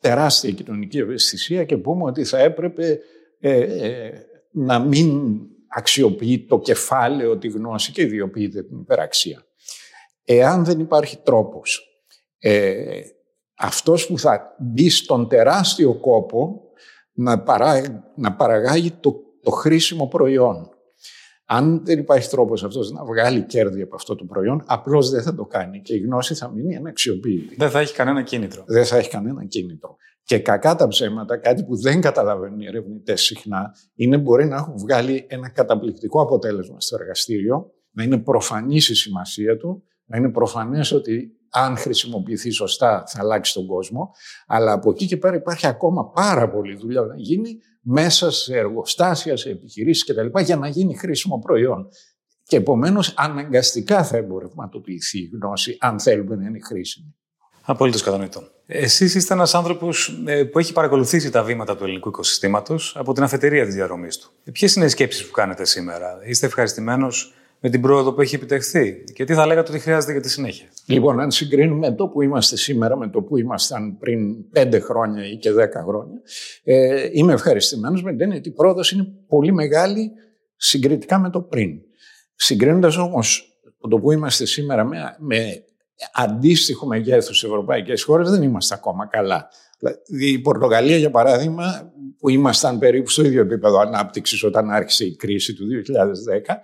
τεράστια 0.04 0.50
κοινωνική 0.50 0.98
ευαισθησία 0.98 1.64
και 1.64 1.76
πούμε 1.76 2.04
ότι 2.04 2.24
θα 2.24 2.38
έπρεπε 2.38 3.00
ε, 3.40 3.60
ε, 3.60 4.12
να 4.50 4.78
μην 4.78 5.38
αξιοποιεί 5.68 6.46
το 6.46 6.58
κεφάλαιο 6.58 7.38
τη 7.38 7.48
γνώση 7.48 7.92
και 7.92 8.02
ιδιοποιείται 8.02 8.62
την 8.62 8.80
υπεραξία. 8.80 9.44
Εάν 10.24 10.64
δεν 10.64 10.80
υπάρχει 10.80 11.16
τρόπος 11.16 11.88
ε, 12.38 13.00
αυτός 13.54 14.06
που 14.06 14.18
θα 14.18 14.56
μπει 14.58 14.90
στον 14.90 15.28
τεράστιο 15.28 15.94
κόπο 15.94 16.60
να, 17.12 17.42
παρά, 17.42 18.04
να 18.16 18.32
παραγάγει 18.32 18.90
το, 18.90 19.22
το 19.42 19.50
χρήσιμο 19.50 20.06
προϊόν. 20.06 20.73
Αν 21.46 21.84
δεν 21.84 21.98
υπάρχει 21.98 22.28
τρόπος 22.28 22.64
αυτός 22.64 22.90
να 22.90 23.04
βγάλει 23.04 23.42
κέρδη 23.42 23.82
από 23.82 23.94
αυτό 23.94 24.14
το 24.14 24.24
προϊόν, 24.24 24.62
απλώς 24.66 25.10
δεν 25.10 25.22
θα 25.22 25.34
το 25.34 25.44
κάνει 25.44 25.80
και 25.80 25.94
η 25.94 25.98
γνώση 25.98 26.34
θα 26.34 26.50
μείνει 26.50 26.76
αναξιοποιητή. 26.76 27.54
Δεν 27.56 27.70
θα 27.70 27.80
έχει 27.80 27.94
κανένα 27.94 28.22
κίνητρο. 28.22 28.64
Δεν 28.66 28.84
θα 28.84 28.96
έχει 28.96 29.10
κανένα 29.10 29.44
κίνητρο. 29.44 29.96
Και 30.22 30.38
κακά 30.38 30.74
τα 30.74 30.88
ψέματα, 30.88 31.36
κάτι 31.36 31.64
που 31.64 31.76
δεν 31.76 32.00
καταλαβαίνουν 32.00 32.60
οι 32.60 32.66
ερευνητές 32.66 33.22
συχνά, 33.22 33.74
είναι 33.94 34.18
μπορεί 34.18 34.46
να 34.46 34.56
έχουν 34.56 34.74
βγάλει 34.78 35.26
ένα 35.28 35.48
καταπληκτικό 35.48 36.22
αποτέλεσμα 36.22 36.80
στο 36.80 36.96
εργαστήριο, 37.00 37.70
να 37.90 38.02
είναι 38.02 38.18
προφανής 38.18 38.88
η 38.88 38.94
σημασία 38.94 39.56
του, 39.56 39.82
να 40.04 40.16
είναι 40.16 40.30
προφανές 40.30 40.92
ότι 40.92 41.30
αν 41.50 41.76
χρησιμοποιηθεί 41.76 42.50
σωστά 42.50 43.04
θα 43.06 43.20
αλλάξει 43.20 43.54
τον 43.54 43.66
κόσμο, 43.66 44.10
αλλά 44.46 44.72
από 44.72 44.90
εκεί 44.90 45.06
και 45.06 45.16
πέρα 45.16 45.36
υπάρχει 45.36 45.66
ακόμα 45.66 46.10
πάρα 46.10 46.50
πολλή 46.50 46.76
δουλειά 46.76 47.00
να 47.00 47.14
γίνει 47.16 47.58
μέσα 47.84 48.30
σε 48.30 48.56
εργοστάσια, 48.56 49.36
σε 49.36 49.50
επιχειρήσεις 49.50 50.04
κτλ. 50.04 50.38
για 50.38 50.56
να 50.56 50.68
γίνει 50.68 50.96
χρήσιμο 50.96 51.38
προϊόν. 51.38 51.88
Και 52.42 52.56
επομένως 52.56 53.14
αναγκαστικά 53.16 54.04
θα 54.04 54.16
εμπορευματοποιηθεί 54.16 55.18
η 55.18 55.30
γνώση, 55.32 55.76
αν 55.80 56.00
θέλουμε 56.00 56.36
να 56.36 56.46
είναι 56.46 56.58
χρήσιμη. 56.60 57.14
Απολύτως 57.62 58.02
κατανοητό. 58.02 58.42
Εσείς 58.66 59.14
είστε 59.14 59.34
ένας 59.34 59.54
άνθρωπος 59.54 60.22
ε, 60.26 60.44
που 60.44 60.58
έχει 60.58 60.72
παρακολουθήσει 60.72 61.30
τα 61.30 61.42
βήματα 61.42 61.76
του 61.76 61.84
ελληνικού 61.84 62.08
οικοσυστήματος 62.08 62.96
από 62.96 63.12
την 63.12 63.22
αφετηρία 63.22 63.64
της 63.64 63.74
διαδρομής 63.74 64.18
του. 64.18 64.30
Ποιες 64.52 64.74
είναι 64.74 64.84
οι 64.84 64.88
σκέψεις 64.88 65.26
που 65.26 65.32
κάνετε 65.32 65.64
σήμερα, 65.64 66.18
Είστε 66.26 66.46
ευχαριστημένος; 66.46 67.34
Με 67.66 67.70
την 67.70 67.80
πρόοδο 67.80 68.12
που 68.12 68.20
έχει 68.20 68.34
επιτευχθεί 68.34 69.04
και 69.14 69.24
τι 69.24 69.34
θα 69.34 69.46
λέγατε 69.46 69.70
ότι 69.70 69.80
χρειάζεται 69.80 70.12
για 70.12 70.20
τη 70.20 70.30
συνέχεια; 70.30 70.66
Λοιπόν, 70.86 71.20
αν 71.20 71.30
συγκρίνουμε 71.30 71.92
το 71.92 72.08
που 72.08 72.22
είμαστε 72.22 72.56
σήμερα 72.56 72.96
με 72.96 73.08
το 73.08 73.22
που 73.22 73.36
ήμασταν 73.36 73.98
πριν 73.98 74.48
πέντε 74.50 74.78
χρόνια 74.78 75.30
ή 75.30 75.36
και 75.36 75.52
δέκα 75.52 75.82
χρόνια, 75.82 76.20
ε, 76.64 77.08
είμαι 77.12 77.32
ευχαριστημένος 77.32 78.02
με 78.02 78.10
την 78.10 78.20
έννοια 78.20 78.38
ότι 78.38 78.48
η 78.48 78.52
πρόοδος 78.52 78.92
είναι 78.92 79.06
πολύ 79.26 79.52
μεγάλη 79.52 80.10
συγκριτικά 80.56 81.18
με 81.18 81.30
το 81.30 81.40
πριν. 81.40 81.80
Συγκρίνοντας 82.34 82.96
όμως 82.96 83.58
το 83.90 83.98
που 83.98 84.12
είμαστε 84.12 84.46
σήμερα 84.46 84.84
με, 84.84 85.16
με 85.18 85.64
αντίστοιχο 86.12 86.86
μεγέθους 86.86 87.44
ευρωπαϊκές 87.44 88.02
χώρες, 88.02 88.30
δεν 88.30 88.42
είμαστε 88.42 88.74
ακόμα 88.74 89.06
καλά. 89.06 89.48
Δηλαδή, 89.78 90.30
η 90.30 90.38
Πορτογαλία, 90.38 90.96
για 90.96 91.10
παράδειγμα, 91.10 91.92
που 92.18 92.28
ήμασταν 92.28 92.78
περίπου 92.78 93.10
στο 93.10 93.24
ίδιο 93.24 93.40
επίπεδο 93.40 93.78
ανάπτυξης 93.78 94.44
όταν 94.44 94.70
άρχισε 94.70 95.04
η 95.04 95.16
κρίση 95.16 95.54
του 95.54 95.66
2010, 95.66 96.60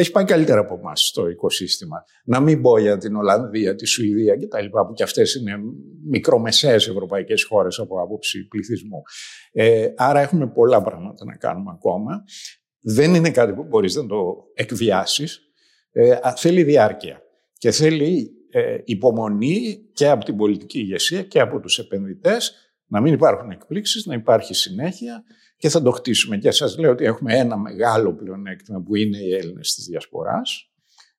έχει 0.00 0.10
πάει 0.10 0.24
καλύτερα 0.24 0.60
από 0.60 0.74
εμάς 0.74 1.06
στο 1.06 1.28
οικοσύστημα. 1.28 2.04
Να 2.24 2.40
μην 2.40 2.62
πω 2.62 2.78
για 2.78 2.98
την 2.98 3.16
Ολλανδία, 3.16 3.74
τη 3.74 3.86
Σουηδία 3.86 4.36
κτλ. 4.36 4.66
που 4.86 4.92
και 4.94 5.02
αυτές 5.02 5.34
είναι 5.34 5.52
μικρομεσαίες 6.08 6.88
ευρωπαϊκές 6.88 7.44
χώρες 7.44 7.78
από 7.78 8.00
άποψη 8.00 8.48
πληθυσμού. 8.48 9.02
Ε, 9.52 9.88
άρα 9.96 10.20
έχουμε 10.20 10.46
πολλά 10.46 10.82
πράγματα 10.82 11.24
να 11.24 11.36
κάνουμε 11.36 11.70
ακόμα. 11.74 12.24
Δεν 12.80 13.14
είναι 13.14 13.30
κάτι 13.30 13.52
που 13.52 13.64
μπορείς 13.64 13.94
να 13.94 14.06
το 14.06 14.44
εκβιάσεις. 14.54 15.40
Ε, 15.92 16.18
θέλει 16.36 16.62
διάρκεια 16.62 17.22
και 17.52 17.70
θέλει 17.70 18.30
ε, 18.50 18.78
υπομονή 18.84 19.88
και 19.92 20.08
από 20.08 20.24
την 20.24 20.36
πολιτική 20.36 20.78
ηγεσία 20.78 21.22
και 21.22 21.40
από 21.40 21.60
τους 21.60 21.78
επενδυτές 21.78 22.69
να 22.90 23.00
μην 23.00 23.12
υπάρχουν 23.12 23.50
εκπλήξεις, 23.50 24.06
να 24.06 24.14
υπάρχει 24.14 24.54
συνέχεια 24.54 25.22
και 25.56 25.68
θα 25.68 25.82
το 25.82 25.90
χτίσουμε. 25.90 26.36
Και 26.36 26.50
σας 26.50 26.78
λέω 26.78 26.90
ότι 26.90 27.04
έχουμε 27.04 27.38
ένα 27.38 27.56
μεγάλο 27.56 28.14
πλεονέκτημα 28.14 28.80
που 28.80 28.96
είναι 28.96 29.18
οι 29.18 29.34
Έλληνες 29.34 29.74
της 29.74 29.84
Διασποράς, 29.84 30.70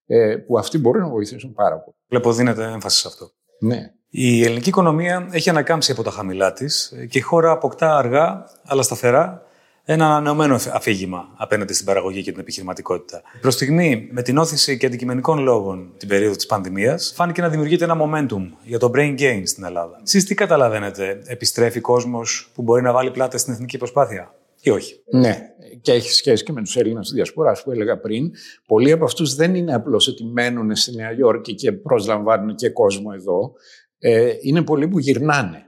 ε, 0.06 0.36
που 0.36 0.58
αυτοί 0.58 0.78
μπορούν 0.78 1.02
να 1.02 1.10
βοηθήσουν 1.10 1.54
πάρα 1.54 1.80
πολύ. 1.80 1.96
Βλέπω 2.08 2.34
δίνεται 2.34 2.64
έμφαση 2.64 3.00
σε 3.00 3.08
αυτό. 3.08 3.32
Ναι. 3.60 3.94
Η 4.10 4.44
ελληνική 4.44 4.70
οικονομία 4.70 5.30
έχει 5.32 5.50
ανακάμψει 5.50 5.92
από 5.92 6.04
τα 6.04 6.12
χαμηλά 6.12 6.54
της 6.54 6.94
και 7.10 7.18
η 7.18 7.22
χώρα 7.22 7.52
αποκτά 7.52 7.98
αργά 7.98 8.44
αλλά 8.64 8.82
σταθερά 8.82 9.42
ένα 9.84 10.06
ανανεωμένο 10.06 10.56
αφήγημα 10.56 11.34
απέναντι 11.38 11.74
στην 11.74 11.86
παραγωγή 11.86 12.24
και 12.24 12.32
την 12.32 12.40
επιχειρηματικότητα. 12.40 13.22
Προς 13.42 13.54
στιγμή, 13.54 14.10
με 14.12 14.22
την 14.22 14.38
όθηση 14.38 14.78
και 14.78 14.86
αντικειμενικών 14.86 15.40
λόγων 15.40 15.94
την 15.98 16.08
περίοδο 16.08 16.36
της 16.36 16.46
πανδημίας, 16.46 17.14
φάνηκε 17.16 17.42
να 17.42 17.50
δημιουργείται 17.50 17.84
ένα 17.84 17.98
momentum 18.02 18.48
για 18.64 18.80
το 18.80 18.92
brain 18.96 19.20
gain 19.20 19.42
στην 19.44 19.64
Ελλάδα. 19.64 20.02
Εσείς 20.04 20.26
τι 20.26 20.36
καταλαβαίνετε, 20.36 21.22
επιστρέφει 21.26 21.80
κόσμος 21.80 22.50
που 22.54 22.62
μπορεί 22.62 22.82
να 22.82 22.92
βάλει 22.92 23.12
πλάτε 23.12 23.38
στην 23.38 23.54
εθνική 23.54 23.78
προσπάθεια 23.78 24.36
ή 24.62 24.70
όχι; 24.70 25.04
Ναι, 25.12 25.38
και 25.82 25.92
έχει 25.92 26.12
σχέση 26.12 26.44
και 26.44 26.52
με 26.52 26.62
τους 26.62 26.76
Έλληνες 26.76 27.06
της 27.06 27.14
Διασποράς 27.14 27.64
που 27.64 27.72
έλεγα 27.72 28.00
πριν. 28.00 28.32
Πολλοί 28.68 28.92
από 28.92 29.04
αυτούς 29.04 29.36
δεν 29.36 29.56
είναι 29.56 29.74
απλώς 29.74 30.08
ότι 30.08 30.24
μένουν 30.24 30.76
στη 30.76 30.96
Νέα 30.96 31.16
Υόρκη 31.18 31.56
και 31.56 31.72
προσλαμβάνουν 31.72 32.56
και 32.56 32.70
κόσμο 32.70 33.12
εδώ. 33.14 33.54
Ε, 34.00 34.32
είναι 34.42 34.62
πολλοί 34.62 34.88
που 34.88 35.00
γυρνάνε. 35.00 35.66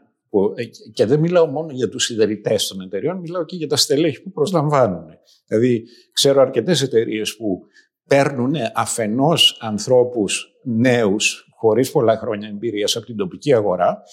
Ε, 0.56 0.64
και 0.94 1.06
δεν 1.06 1.20
μιλάω 1.20 1.46
μόνο 1.46 1.72
για 1.72 1.90
τους 1.90 2.10
ιδρυτές 2.10 2.68
των 2.68 2.82
εταιριών, 2.82 3.20
μιλάω 3.20 3.46
και 3.46 3.56
για 3.56 3.68
τα 3.68 3.76
στελέχη 3.76 4.22
που 4.22 4.32
προσλαμβάνουν. 4.32 5.06
Δηλαδή, 5.48 5.84
ξέρω 6.14 6.42
αρκετές 6.42 6.82
εταιρείες 6.82 7.36
που 7.36 7.62
παίρνουν 8.08 8.54
αφενός 8.74 9.58
ανθρώπους 9.62 10.48
νέους, 10.64 11.48
χωρίς 11.56 11.92
πολλά 11.92 12.18
χρόνια 12.18 12.48
εμπειρίας 12.48 12.96
από 12.96 13.06
την 13.06 13.16
τοπική 13.16 13.54
αγορά, 13.54 14.04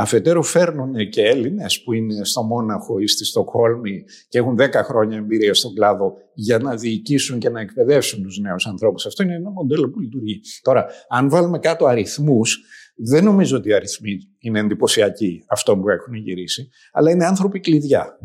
Αφετέρου 0.00 0.42
φέρνουν 0.42 1.08
και 1.08 1.22
Έλληνες 1.22 1.82
που 1.82 1.92
είναι 1.92 2.24
στο 2.24 2.42
Μόναχο 2.42 2.98
ή 2.98 3.06
στη 3.06 3.24
Στοκχόλμη 3.24 4.04
και 4.28 4.38
έχουν 4.38 4.56
10 4.58 4.70
χρόνια 4.72 5.16
εμπειρία 5.16 5.54
στον 5.54 5.74
κλάδο 5.74 6.12
για 6.34 6.58
να 6.58 6.76
διοικήσουν 6.76 7.38
και 7.38 7.48
να 7.48 7.60
εκπαιδεύσουν 7.60 8.22
τους 8.22 8.38
νέους 8.38 8.66
ανθρώπους. 8.66 9.06
Αυτό 9.06 9.22
είναι 9.22 9.34
ένα 9.34 9.50
μοντέλο 9.50 9.90
που 9.90 10.00
λειτουργεί. 10.00 10.40
Τώρα, 10.62 10.86
αν 11.08 11.28
βάλουμε 11.28 11.58
κάτω 11.58 11.86
αριθμούς, 11.86 12.58
δεν 12.98 13.24
νομίζω 13.24 13.56
ότι 13.56 13.68
οι 13.68 13.74
αριθμοί 13.74 14.18
είναι 14.38 14.60
εντυπωσιακοί 14.60 15.44
αυτό 15.48 15.76
που 15.76 15.88
έχουν 15.88 16.14
γυρίσει, 16.14 16.68
αλλά 16.92 17.10
είναι 17.10 17.24
άνθρωποι 17.24 17.60
κλειδιά. 17.60 18.18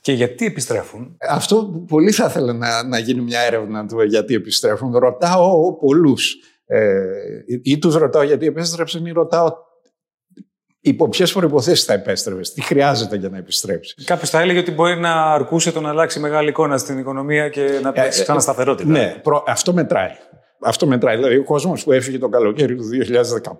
Και 0.00 0.12
γιατί 0.12 0.46
επιστρέφουν; 0.46 1.16
Αυτό 1.28 1.84
πολύ 1.88 2.10
θα 2.10 2.26
ήθελα 2.26 2.52
να, 2.52 2.82
να 2.82 2.98
γίνει 2.98 3.20
μια 3.20 3.40
έρευνα 3.40 3.86
του 3.86 4.02
γιατί 4.02 4.34
επιστρέφουν. 4.34 4.96
Ρωτάω 4.96 5.76
πολλούς. 5.76 6.36
Ε, 6.66 7.04
ή 7.62 7.78
τους 7.78 7.94
ρωτάω 7.94 8.22
γιατί 8.22 8.46
επέστρεψαν 8.46 9.06
ή 9.06 9.10
ρωτάω 9.10 9.52
υπό 10.80 11.08
ποιες 11.08 11.32
προποθέσει 11.32 11.84
θα 11.84 11.92
επέστρεφε, 11.92 12.40
τι 12.54 12.62
χρειάζεται 12.62 13.16
για 13.16 13.28
να 13.28 13.36
επιστρέψεις. 13.36 14.04
Κάποιος 14.04 14.30
θα 14.30 14.40
έλεγε 14.40 14.58
ότι 14.58 14.70
μπορεί 14.70 15.00
να 15.00 15.32
αρκούσε 15.32 15.72
το 15.72 15.80
να 15.80 15.88
αλλάξει 15.88 16.20
μεγάλη 16.20 16.48
εικόνα 16.48 16.78
στην 16.78 16.98
οικονομία 16.98 17.48
και 17.48 17.80
να 17.82 17.92
πέσει 17.92 18.24
ε, 18.28 18.32
ε, 18.32 18.38
σταθερότητα. 18.38 18.90
Ναι, 18.90 19.22
αυτό 19.46 19.72
μετράει 19.72 20.10
αυτό 20.60 20.86
μετράει. 20.86 21.16
Δηλαδή, 21.16 21.36
ο 21.36 21.44
κόσμος 21.44 21.84
που 21.84 21.92
έφυγε 21.92 22.18
το 22.18 22.28
καλοκαίρι 22.28 22.76
του 22.76 22.84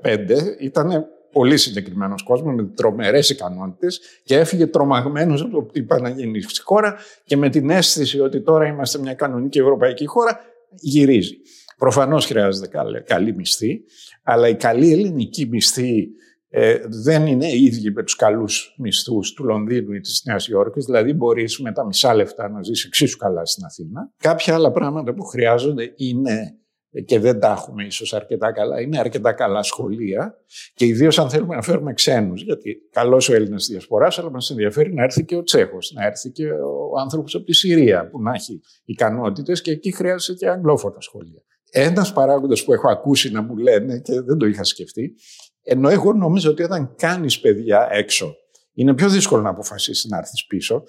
2015 0.03 0.61
ήταν 0.61 1.07
πολύ 1.33 1.57
συγκεκριμένος 1.57 2.23
κόσμος 2.23 2.55
με 2.55 2.63
τρομερές 2.65 3.31
ικανότητες 3.31 4.01
και 4.25 4.37
έφυγε 4.37 4.67
τρομαγμένος 4.67 5.43
από 5.43 5.51
το 5.51 5.63
τι 5.73 5.83
πάει 5.83 6.01
να 6.01 6.09
γίνει 6.09 6.41
στη 6.41 6.63
χώρα 6.63 6.97
και 7.25 7.37
με 7.37 7.49
την 7.49 7.71
αίσθηση 7.71 8.21
ότι 8.21 8.41
τώρα 8.41 8.67
είμαστε 8.67 8.99
μια 8.99 9.15
κανονική 9.15 9.59
ευρωπαϊκή 9.59 10.07
χώρα, 10.07 10.41
γυρίζει. 10.75 11.35
Προφανώς 11.79 12.27
χρειάζεται 12.27 12.67
καλή, 12.67 13.03
καλή 13.03 13.35
μισθή, 13.35 13.85
αλλά 14.23 14.49
η 14.49 14.55
καλή 14.55 14.93
ελληνική 14.93 15.47
μισθή 15.47 16.09
ε, 16.53 16.79
δεν 16.89 17.27
είναι 17.27 17.57
ίδιοι 17.57 17.91
με 17.91 18.03
τους 18.03 18.17
καλούς 18.17 18.75
μισθούς 18.79 19.33
του 19.33 19.45
Λονδίνου 19.45 19.93
ή 19.93 20.01
της 20.01 20.23
Νέας 20.25 20.49
Υόρκης. 20.49 20.85
Δηλαδή, 20.85 21.13
μπορείς 21.13 21.59
με 21.59 21.73
τα 21.73 21.87
μισά 21.87 22.15
λεφτά 22.15 22.49
να 22.49 22.63
ζήσει 22.63 22.85
εξίσου 22.87 23.17
καλά 23.17 23.47
στην 23.47 23.65
Αθήνα. 23.65 24.13
Κάποια 24.17 24.55
άλλα 24.55 24.71
πράγματα 24.71 25.15
που 25.15 25.23
χρειάζονται 25.23 25.93
είναι 25.97 26.60
και 27.05 27.19
δεν 27.19 27.41
τα 27.41 27.51
έχουμε 27.51 27.85
ίσως 27.85 28.15
αρκετά 28.15 28.53
καλά, 28.53 28.81
είναι 28.81 28.99
αρκετά 28.99 29.33
καλά 29.33 29.63
σχολεία 29.63 30.35
και 30.75 30.87
ιδίως 30.87 31.19
αν 31.19 31.31
θέλουμε 31.31 31.55
να 31.55 31.63
φέρουμε 31.63 31.93
ξένους. 31.93 32.43
Γιατί 32.43 32.77
καλός 32.91 33.29
ο 33.29 33.35
Έλληνας 33.35 33.61
της 33.61 33.71
Διασποράς, 33.71 34.19
αλλά 34.19 34.31
μας 34.31 34.51
ενδιαφέρει 34.51 34.95
να 34.95 35.03
έρθει 35.03 35.25
και 35.25 35.37
ο 35.37 35.43
Τσέχος, 35.43 35.93
να 35.95 36.07
έρθει 36.07 36.31
και 36.31 36.51
ο 36.53 36.99
άνθρωπος 37.01 37.35
από 37.35 37.45
τη 37.45 37.53
Συρία 37.53 38.09
που 38.11 38.23
να 38.23 38.33
έχει 38.33 38.61
ικανότητες 38.85 39.61
και 39.61 39.71
εκεί 39.71 39.93
χρειάζεται 39.93 40.39
και 40.39 40.49
αγγλόφωνα 40.49 41.01
σχολεία. 41.01 41.43
Ένας 41.71 42.13
παράγοντας 42.13 42.65
που 42.65 42.73
έχω 42.73 42.91
ακούσει 42.91 43.31
να 43.31 43.43
μου 43.43 43.57
λένε 43.57 43.99
και 43.99 44.21
δεν 44.21 44.39
το 44.39 44.47
είχα 44.47 44.65
σκεφτεί, 44.65 45.15
ενώ 45.63 45.89
εγώ 45.89 46.13
νομίζω 46.13 46.51
ότι 46.51 46.63
όταν 46.63 46.95
κάνεις 46.97 47.41
παιδιά 47.41 47.89
έξω, 47.91 48.35
είναι 48.75 48.95
πιο 48.95 49.09
δύσκολο 49.09 49.43
να 49.43 49.51
αποφασίσεις 49.51 50.11
να 50.11 50.19
έρθεις 50.19 50.47
πίσω. 50.47 50.85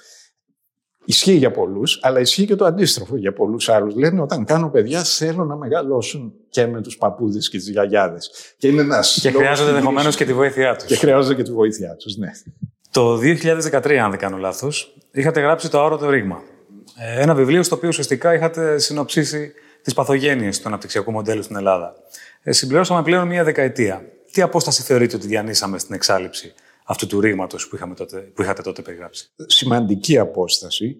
Ισχύει 1.05 1.33
για 1.33 1.51
πολλούς, 1.51 1.99
αλλά 2.01 2.19
ισχύει 2.19 2.45
και 2.45 2.55
το 2.55 2.65
αντίστροφο 2.65 3.17
για 3.17 3.33
πολλούς 3.33 3.69
άλλους. 3.69 3.95
Λένε 3.95 4.21
όταν 4.21 4.45
κάνω 4.45 4.69
παιδιά 4.69 5.03
θέλω 5.03 5.45
να 5.45 5.55
μεγαλώσουν 5.55 6.33
και 6.49 6.67
με 6.67 6.81
τους 6.81 6.97
παππούδες 6.97 7.49
και 7.49 7.57
τις 7.57 7.69
γιαγιάδες. 7.69 8.31
Και, 8.57 8.67
είναι 8.67 8.81
ένας 8.81 9.19
και 9.21 9.31
χρειάζονται 9.31 9.69
ενδεχομένως 9.69 10.15
και 10.15 10.25
τη 10.25 10.33
βοήθειά 10.33 10.75
τους. 10.75 10.85
Και 10.87 10.95
χρειάζονται 10.95 11.35
και 11.35 11.43
τη 11.43 11.51
βοήθειά 11.51 11.95
τους, 11.95 12.17
ναι. 12.17 12.31
Το 12.91 13.17
2013, 13.17 13.93
αν 13.93 14.09
δεν 14.09 14.19
κάνω 14.19 14.37
λάθος, 14.37 14.97
είχατε 15.11 15.39
γράψει 15.39 15.69
το 15.69 15.85
Άρωτο 15.85 16.09
Ρήγμα. 16.09 16.41
Ε, 16.97 17.21
ένα 17.21 17.35
βιβλίο 17.35 17.63
στο 17.63 17.75
οποίο 17.75 17.89
ουσιαστικά 17.89 18.33
είχατε 18.33 18.77
συνοψίσει 18.77 19.53
τις 19.81 19.93
παθογένειες 19.93 20.59
του 20.61 20.67
αναπτυξιακού 20.67 21.11
μοντέλου 21.11 21.43
στην 21.43 21.55
Ελλάδα. 21.55 21.93
Ε, 22.41 22.51
συμπληρώσαμε 22.51 23.03
πλέον 23.03 23.27
μία 23.27 23.43
δεκαετία. 23.43 24.05
Τι 24.31 24.41
απόσταση 24.41 24.81
θεωρείτε 24.81 25.15
ότι 25.15 25.27
διανύσαμε 25.27 25.79
στην 25.79 25.95
εξάλληψη; 25.95 26.53
Αυτού 26.85 27.07
του 27.07 27.19
ρήγματος 27.19 27.67
που, 27.67 27.77
που 28.33 28.41
είχατε 28.41 28.61
τότε 28.61 28.81
περιγράψει. 28.81 29.33
Σημαντική 29.45 30.17
απόσταση. 30.17 30.97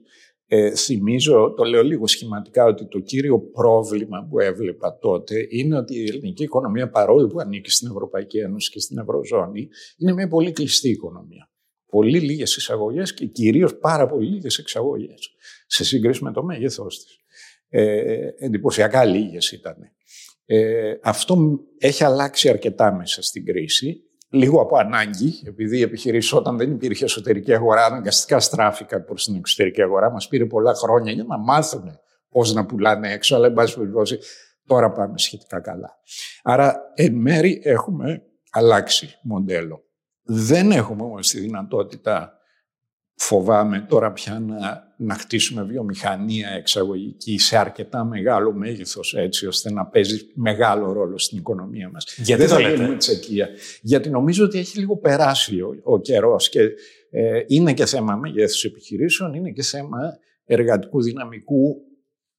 Ε, 0.54 0.76
θυμίζω, 0.76 1.54
το 1.58 1.63
λέω 1.63 1.84
λίγο 1.84 2.08
σχηματικά, 2.08 2.65
ότι 2.65 2.88
το 2.88 3.00
κύριο 3.00 3.39
πρόβλημα 3.39 4.28
που 4.30 4.39
έβλεπα 4.39 4.98
τότε 4.98 5.48
είναι 5.50 5.78
ότι 5.78 5.96
η 5.96 6.04
ελληνική 6.04 6.44
οικονομία, 6.44 6.89
παρόλο 6.89 7.28
που 7.28 7.39
ανήκει 7.39 7.72
στην 7.72 7.88
Ευρωπαϊκή 7.88 8.38
Ένωση 8.38 8.72
και 8.72 8.80
στην 8.80 8.98
Ευρωζώνη, 8.98 9.67
είναι 9.98 10.13
μια 10.13 10.28
πολύ 10.28 10.52
κλειστή 10.52 10.89
οικονομία. 10.89 11.50
Πολύ 11.86 12.20
λίγες 12.20 12.56
εισαγωγές 12.56 13.13
και 13.13 13.26
κυρίως 13.26 13.78
πάρα 13.78 14.08
πολύ 14.08 14.28
λίγες 14.28 14.58
εξαγωγές 14.58 15.30
σε 15.67 15.84
σύγκριση 15.84 16.24
με 16.24 16.32
το 16.32 16.44
μέγεθός 16.44 17.04
της. 17.04 17.20
Ε, 17.70 18.30
εντυπωσιακά 18.38 19.06
λίγες 19.06 19.52
ήταν. 19.52 19.76
Ε, 20.46 20.94
αυτό 21.02 21.60
έχει 21.78 22.04
αλλάξει 22.04 22.50
αρκετά 22.50 22.94
μέσα 22.94 23.22
στην 23.22 23.46
κρίση 23.46 24.04
λίγο 24.32 24.62
από 24.62 24.78
ανάγκη, 24.78 25.41
επειδή 25.46 25.78
οι 25.78 25.82
επιχειρήσεις 25.82 26.34
όταν 26.34 26.58
δεν 26.58 26.72
υπήρχε 26.72 27.04
εσωτερική 27.04 27.54
αγορά, 27.54 27.86
αναγκαστικά 27.86 28.39
στράφηκαν 28.39 29.06
προς 29.06 29.26
την 29.26 29.36
εξωτερική 29.36 29.82
αγορά. 29.82 30.12
Μας 30.12 30.28
πήρε 30.28 30.46
πολλά 30.46 30.74
χρόνια 30.74 31.12
για 31.12 31.24
να 31.24 31.38
μάθουν 31.38 32.00
πώς 32.30 32.54
να 32.54 32.65
πουλάνε 32.65 33.12
έξω, 33.12 33.36
αλλά 33.36 33.48
εν 33.48 33.54
πάση 33.54 33.76
περιπτώσει 33.76 34.20
τώρα 34.65 34.91
πάμε 34.91 35.17
σχετικά 35.17 35.60
καλά. 35.60 35.98
Άρα, 36.44 36.76
εν 36.94 37.13
μέρη 37.13 37.62
έχουμε 37.63 38.22
αλλάξει 38.52 39.20
μοντέλο. 39.22 39.84
Δεν 40.24 40.72
έχουμε 40.72 41.04
όμως 41.04 41.30
τη 41.30 41.39
δυνατότητα 41.39 42.34
φοβάμαι 43.15 43.86
τώρα 43.89 44.12
πια 44.12 44.39
να, 44.39 44.93
να 44.97 45.13
χτίσουμε 45.13 45.63
βιομηχανία 45.63 46.50
εξαγωγική 46.50 47.38
σε 47.38 47.58
αρκετά 47.58 48.04
μεγάλο 48.04 48.54
μέγεθος 48.54 49.13
έτσι 49.13 49.47
ώστε 49.47 49.71
να 49.71 49.86
παίζει 49.86 50.32
μεγάλο 50.34 50.91
ρόλο 50.91 51.17
στην 51.17 51.38
οικονομία 51.38 51.89
μας. 51.89 52.15
Γιατί 52.17 52.41
Δεν 52.41 52.50
το 52.50 52.56
θα 52.56 52.62
λέτε; 52.62 52.76
γίνουμε 52.76 52.97
τσεκία. 52.97 53.50
Γιατί 53.82 54.10
νομίζω 54.10 54.45
ότι 54.45 54.60
έχει 54.60 54.80
λίγο 54.80 54.97
περάσει 54.97 55.62
ο, 55.62 55.80
ο 55.84 56.00
καιρός 56.00 56.50
και 56.50 56.60
ε, 57.10 57.43
είναι 57.47 57.74
και 57.74 57.86
θέμα 57.86 58.15
μεγέθους 58.15 58.63
επιχειρήσεων, 58.63 59.34
είναι 59.34 59.52
και 59.52 59.63
θέμα 59.63 60.00
εργατικού 60.45 61.02
δυναμικού. 61.02 61.76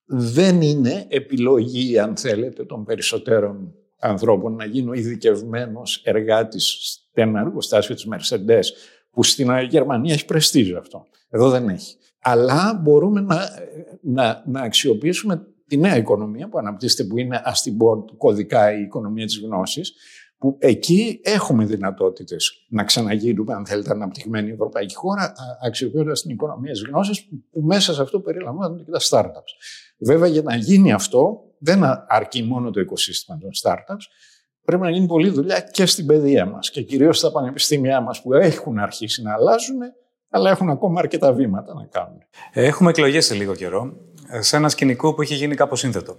Δεν 0.06 0.62
είναι 0.62 1.06
επιλογή, 1.08 1.98
αν 1.98 2.16
θέλετε, 2.16 2.64
των 2.64 2.85
περισσότερων 2.85 3.74
ανθρώπων 3.98 4.54
να 4.54 4.64
γίνω 4.64 4.92
ειδικευμένος 4.92 6.02
εργάτης 6.04 6.64
σε 7.12 7.20
ένα 7.20 7.40
εργοστάσιο 7.40 7.94
της 7.94 8.08
Mercedes 8.11 8.64
που 9.12 9.22
στην 9.25 9.51
Γερμανία 9.68 10.14
έχει 10.14 10.25
πρεστίζ 10.25 10.72
αυτό. 10.72 11.07
Εδώ 11.29 11.51
δεν 11.51 11.68
έχει. 11.68 11.96
Αλλά 12.20 12.81
μπορούμε 12.83 13.20
να, 13.20 13.48
να, 14.03 14.42
να 14.46 14.61
αξιοποιήσουμε 14.61 15.46
τη 15.66 15.77
νέα 15.77 15.96
οικονομία 15.96 16.48
που 16.48 16.59
αναπτύσσεται, 16.59 17.05
που 17.05 17.18
είναι 17.18 17.40
ας 17.44 17.62
την 17.62 17.77
πω 17.77 18.05
κωδικά 18.16 18.72
η 18.79 18.83
οικονομία 18.83 19.27
της 19.27 19.38
γνώσης, 19.38 19.92
που 20.38 20.57
εκεί 20.61 21.20
έχουμε 21.22 21.64
δυνατότητες 21.64 22.66
να 22.68 22.85
ξαναγίνουμε, 22.85 23.55
αν 23.55 23.66
θέλετε, 23.66 23.90
αναπτυγμένη 23.90 24.51
ευρωπαϊκή 24.51 24.94
χώρα, 24.94 25.33
αξιοποιώντας 25.66 26.22
την 26.22 26.31
οικονομία 26.31 26.72
της 26.72 26.83
γνώσης, 26.83 27.29
που 27.51 27.61
μέσα 27.61 27.94
σε 27.94 28.03
αυτό 28.03 28.20
περιλαμβάνονται 28.20 28.83
και 28.83 28.90
τα 28.90 29.01
startups. 29.01 29.53
Βέβαια, 29.98 30.29
για 30.29 30.42
να 30.42 30.57
γίνει 30.57 30.92
αυτό, 30.92 31.40
δεν 31.59 31.83
αρκεί 32.09 32.42
μόνο 32.42 32.70
το 32.70 32.81
οικοσύστημα 32.81 33.38
των 33.38 33.51
startups, 33.62 34.05
πρέπει 34.64 34.83
να 34.83 34.90
γίνει 34.90 35.07
πολλή 35.07 35.29
δουλειά 35.29 35.61
και 35.61 35.87
στην 35.87 36.07
παιδεία 36.07 36.46
μας 36.46 36.70
και 36.70 36.83
κυρίως 36.83 37.18
στα 37.18 37.33
πανεπιστήμια 37.33 38.01
μας 38.01 38.22
που 38.22 38.33
έχουν 38.33 38.79
αρχίσει 38.79 39.22
να 39.22 39.33
αλλάζουν, 39.33 39.79
αλλά 40.31 40.51
έχουν 40.51 40.70
ακόμα 40.70 41.01
αρκετά 41.01 41.33
βήματα 41.33 41.75
να 41.75 41.85
κάνουν. 41.85 42.18
Έχουμε 42.53 42.90
εκλογές 42.90 43.27
σε 43.27 43.35
λίγο 43.35 43.55
καιρό, 43.55 43.96
σε 44.38 44.57
ένα 44.57 44.68
σκηνικό 44.68 45.14
που 45.14 45.22
έχει 45.22 45.35
γίνει 45.35 45.55
κάπως 45.55 45.79
σύνθετο. 45.79 46.16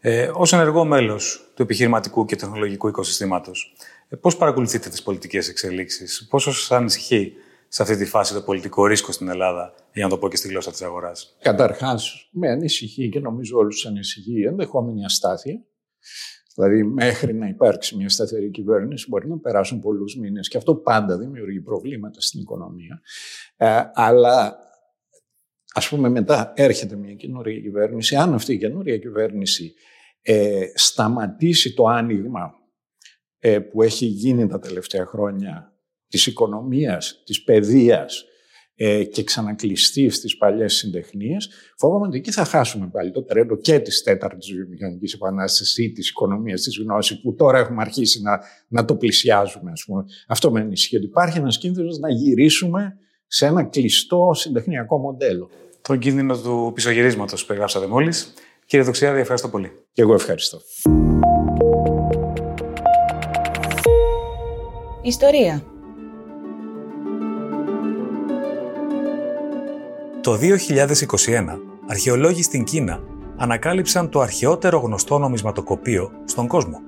Ε, 0.00 0.26
Ω 0.28 0.42
ενεργό 0.52 0.84
μέλος 0.84 1.50
του 1.54 1.62
επιχειρηματικού 1.62 2.24
και 2.24 2.36
τεχνολογικού 2.36 2.88
οικοσυστήματος, 2.88 3.74
ε, 4.08 4.16
πώς 4.16 4.36
παρακολουθείτε 4.36 4.88
τις 4.88 5.02
πολιτικές 5.02 5.48
εξελίξεις, 5.48 6.26
πόσο 6.30 6.52
σας 6.52 6.70
ανησυχεί 6.70 7.32
σε 7.68 7.82
αυτή 7.82 7.96
τη 7.96 8.04
φάση 8.04 8.34
το 8.34 8.42
πολιτικό 8.42 8.86
ρίσκο 8.86 9.12
στην 9.12 9.28
Ελλάδα, 9.28 9.74
για 9.92 10.04
να 10.04 10.10
το 10.10 10.18
πω 10.18 10.28
και 10.28 10.36
στη 10.36 10.48
γλώσσα 10.48 10.70
της 10.70 10.82
αγοράς; 10.82 11.36
Καταρχάς, 11.40 12.28
με 12.30 12.50
ανησυχεί 12.50 13.08
και 13.08 13.20
νομίζω 13.20 13.58
όλους 13.58 13.86
ανησυχεί 13.86 14.40
η 14.40 14.46
ενδεχόμενη 14.46 15.04
αστάθεια. 15.04 15.64
Δηλαδή, 16.56 16.82
μέχρι 16.82 17.34
να 17.34 17.48
υπάρξει 17.48 17.96
μια 17.96 18.08
σταθερή 18.08 18.50
κυβέρνηση, 18.50 19.06
μπορεί 19.08 19.28
να 19.28 19.38
περάσουν 19.38 19.80
πολλούς 19.80 20.16
μήνες 20.16 20.48
και 20.48 20.56
αυτό 20.56 20.74
πάντα 20.74 21.18
δημιουργεί 21.18 21.60
προβλήματα 21.60 22.20
στην 22.20 22.40
οικονομία. 22.40 23.00
Ε, 23.56 23.80
αλλά, 23.92 24.58
ας 25.74 25.88
πούμε, 25.88 26.08
μετά 26.08 26.52
έρχεται 26.56 26.96
μια 26.96 27.14
καινούργια 27.14 27.60
κυβέρνηση. 27.60 28.16
Αν 28.16 28.34
αυτή 28.34 28.52
η 28.52 28.58
καινούργια 28.58 28.98
κυβέρνηση 28.98 29.74
ε, 30.22 30.66
σταματήσει 30.74 31.74
το 31.74 31.86
άνοιγμα 31.86 32.54
ε, 33.38 33.58
που 33.58 33.82
έχει 33.82 34.06
γίνει 34.06 34.46
τα 34.46 34.58
τελευταία 34.58 35.06
χρόνια 35.06 35.76
της 36.08 36.26
οικονομίας, 36.26 37.22
της 37.24 37.44
παιδείας, 37.44 38.24
ε, 38.78 39.04
και 39.04 39.24
ξανακλειστεί 39.24 40.08
στις 40.08 40.36
παλιές 40.36 40.74
συντεχνίες, 40.74 41.50
φοβάμαι 41.76 42.06
ότι 42.06 42.16
εκεί 42.16 42.30
θα 42.30 42.44
χάσουμε 42.44 42.88
πάλι 42.92 43.10
το 43.10 43.22
τρένο 43.22 43.56
και 43.56 43.78
της 43.78 44.02
τέταρτης 44.02 44.52
βιομηχανικής 44.52 45.12
επανάστασης 45.12 45.78
ή 45.78 45.92
της 45.92 46.08
οικονομίας 46.08 46.60
της 46.60 46.78
γνώσης 46.78 47.20
που 47.20 47.34
τώρα 47.34 47.58
έχουμε 47.58 47.82
αρχίσει 47.82 48.22
να, 48.22 48.40
να 48.68 48.84
το 48.84 48.96
πλησιάζουμε. 48.96 49.70
Ας 49.70 49.84
πούμε. 49.86 50.04
Αυτό 50.28 50.50
με 50.50 50.60
ανησυχεί 50.60 50.96
ότι 50.96 51.04
υπάρχει 51.04 51.38
ένας 51.38 51.58
κίνδυνος 51.58 51.98
να 51.98 52.10
γυρίσουμε 52.10 52.98
σε 53.26 53.46
ένα 53.46 53.62
κλειστό 53.62 54.30
συντεχνιακό 54.34 54.98
μοντέλο. 54.98 55.50
Τον 55.82 55.98
κίνδυνο 55.98 56.38
του 56.38 56.70
πισωγυρίσματος 56.74 57.40
που 57.40 57.46
περιγράψατε 57.46 57.86
μόλις. 57.86 58.32
Κύριε 58.66 58.84
Δοξιάδη, 58.84 59.20
ευχαριστώ 59.20 59.48
πολύ. 59.48 59.70
Και 59.92 60.02
εγώ 60.02 60.14
ευχαριστώ. 60.14 60.60
Ιστορία. 65.02 65.75
Το 70.26 70.38
2021, 70.40 71.58
αρχαιολόγοι 71.86 72.42
στην 72.42 72.64
Κίνα 72.64 73.00
ανακάλυψαν 73.36 74.08
το 74.08 74.20
αρχαιότερο 74.20 74.78
γνωστό 74.78 75.18
νομισματοκοπείο 75.18 76.10
στον 76.24 76.46
κόσμο. 76.46 76.80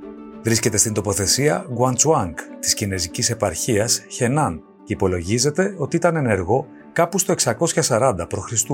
Βρίσκεται 0.42 0.76
στην 0.76 0.92
τοποθεσία 0.92 1.66
Guangzhuang 1.78 2.32
της 2.60 2.74
κινέζικης 2.74 3.30
επαρχίας 3.30 4.02
Henan 4.18 4.58
και 4.84 4.92
υπολογίζεται 4.92 5.74
ότι 5.78 5.96
ήταν 5.96 6.16
ενεργό 6.16 6.66
κάπου 6.92 7.18
στο 7.18 7.34
640 7.68 8.14
π.Χ. 8.28 8.70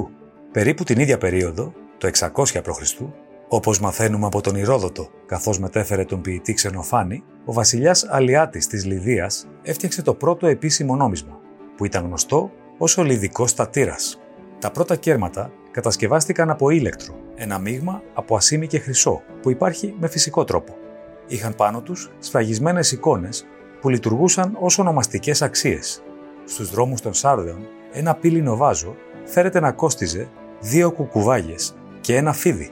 Περίπου 0.53 0.85
την 0.85 0.99
ίδια 0.99 1.19
περίοδο, 1.19 1.73
το 1.99 2.11
600 2.13 2.29
π.Χ., 2.63 3.01
όπως 3.49 3.81
μαθαίνουμε 3.81 4.27
από 4.27 4.41
τον 4.41 4.57
Ηρόδοτο, 4.57 5.09
καθώς 5.27 5.59
μετέφερε 5.59 6.05
τον 6.05 6.21
ποιητή 6.21 6.53
Ξενοφάνη, 6.53 7.25
ο 7.45 7.53
βασιλιάς 7.53 8.07
Αλιάτης 8.11 8.67
της 8.67 8.85
Λιδίας 8.85 9.47
έφτιαξε 9.63 10.03
το 10.03 10.15
πρώτο 10.15 10.47
επίσημο 10.47 10.97
νόμισμα, 10.97 11.39
που 11.77 11.85
ήταν 11.85 12.05
γνωστό 12.05 12.51
ως 12.79 12.99
ο 12.99 13.03
Λιδικός 13.03 13.51
Στατήρας. 13.51 14.19
Τα 14.65 14.71
πρώτα 14.71 14.97
κέρματα 14.97 15.53
κατασκευάστηκαν 15.71 16.51
από 16.51 16.71
ήλεκτρο, 16.71 17.15
ένα 17.35 17.59
μείγμα 17.59 18.03
από 18.15 18.37
ασήμι 18.37 18.67
και 18.67 18.79
χρυσό 18.79 19.23
που 19.43 19.51
υπάρχει 19.51 19.95
με 19.99 20.09
φυσικό 20.09 20.45
τρόπο. 20.45 20.77
Είχαν 21.27 21.55
πάνω 21.55 21.83
τους 21.83 22.11
σφραγισμένες 22.19 22.93
εικόνες 22.93 23.47
που 23.81 23.89
λειτουργούσαν 23.89 24.57
ως 24.61 24.79
ονομαστικές 24.79 25.43
αξίες. 25.43 26.03
Στους 26.45 26.71
δρόμους 26.71 27.01
των 27.01 27.15
Σάρδεων, 27.15 27.67
ένα 27.93 28.15
πύλινο 28.15 28.57
βάζο 28.57 28.97
φέρεται 29.25 29.61
να 29.61 29.73
κόστιζε 29.73 30.29
δύο 30.61 30.93
κουκουβάγες 30.93 31.75
και 32.01 32.17
ένα 32.17 32.33
φίδι. 32.33 32.71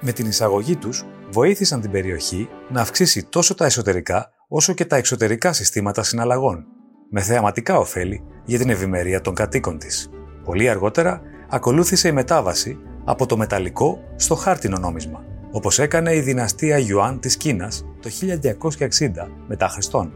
Με 0.00 0.12
την 0.12 0.26
εισαγωγή 0.26 0.76
τους 0.76 1.04
βοήθησαν 1.30 1.80
την 1.80 1.90
περιοχή 1.90 2.48
να 2.68 2.80
αυξήσει 2.80 3.24
τόσο 3.24 3.54
τα 3.54 3.64
εσωτερικά 3.64 4.30
όσο 4.48 4.72
και 4.72 4.84
τα 4.84 4.96
εξωτερικά 4.96 5.52
συστήματα 5.52 6.02
συναλλαγών, 6.02 6.66
με 7.10 7.20
θεαματικά 7.20 7.78
ωφέλη 7.78 8.24
για 8.44 8.58
την 8.58 8.70
ευημερία 8.70 9.20
των 9.20 9.34
κατοίκων 9.34 9.78
της. 9.78 10.08
Πολύ 10.44 10.68
αργότερα 10.68 11.20
ακολούθησε 11.48 12.08
η 12.08 12.12
μετάβαση 12.12 12.78
από 13.04 13.26
το 13.26 13.36
μεταλλικό 13.36 14.00
στο 14.16 14.34
χάρτινο 14.34 14.78
νόμισμα, 14.78 15.24
όπως 15.50 15.78
έκανε 15.78 16.14
η 16.14 16.20
δυναστεία 16.20 16.78
Ιουάν 16.78 17.20
της 17.20 17.36
Κίνας 17.36 17.84
το 18.00 18.10
1260 18.10 19.28
μετά 19.46 19.68
Χριστόν. 19.68 20.12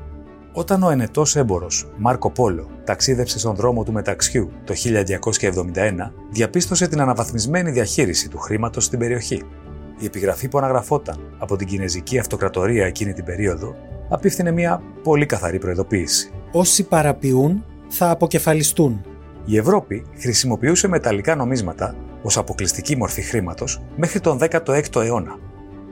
Όταν 0.52 0.82
ο 0.82 0.90
ενετός 0.90 1.36
έμπορος 1.36 1.90
Μάρκο 1.96 2.30
Πόλο 2.30 2.68
ταξίδεψε 2.84 3.38
στον 3.38 3.54
δρόμο 3.54 3.84
του 3.84 3.92
μεταξιού 3.92 4.50
το 4.64 4.74
1271, 4.74 6.12
διαπίστωσε 6.30 6.88
την 6.88 7.00
αναβαθμισμένη 7.00 7.70
διαχείριση 7.70 8.28
του 8.28 8.38
χρήματος 8.38 8.84
στην 8.84 8.98
περιοχή. 8.98 9.42
Η 9.98 10.04
επιγραφή 10.04 10.48
που 10.48 10.58
αναγραφόταν 10.58 11.18
από 11.38 11.56
την 11.56 11.66
Κινέζικη 11.66 12.18
Αυτοκρατορία 12.18 12.86
εκείνη 12.86 13.12
την 13.12 13.24
περίοδο 13.24 13.74
απίφθινε 14.08 14.50
μια 14.50 14.82
πολύ 15.02 15.26
καθαρή 15.26 15.58
προειδοποίηση. 15.58 16.30
Όσοι 16.52 16.82
παραποιούν 16.82 17.64
θα 17.88 18.10
αποκεφαλιστούν. 18.10 19.00
Η 19.50 19.56
Ευρώπη 19.56 20.06
χρησιμοποιούσε 20.18 20.88
μεταλλικά 20.88 21.34
νομίσματα 21.34 21.94
ως 22.22 22.36
αποκλειστική 22.36 22.96
μορφή 22.96 23.22
χρήματος 23.22 23.80
μέχρι 23.96 24.20
τον 24.20 24.38
16ο 24.40 25.02
αιώνα. 25.02 25.38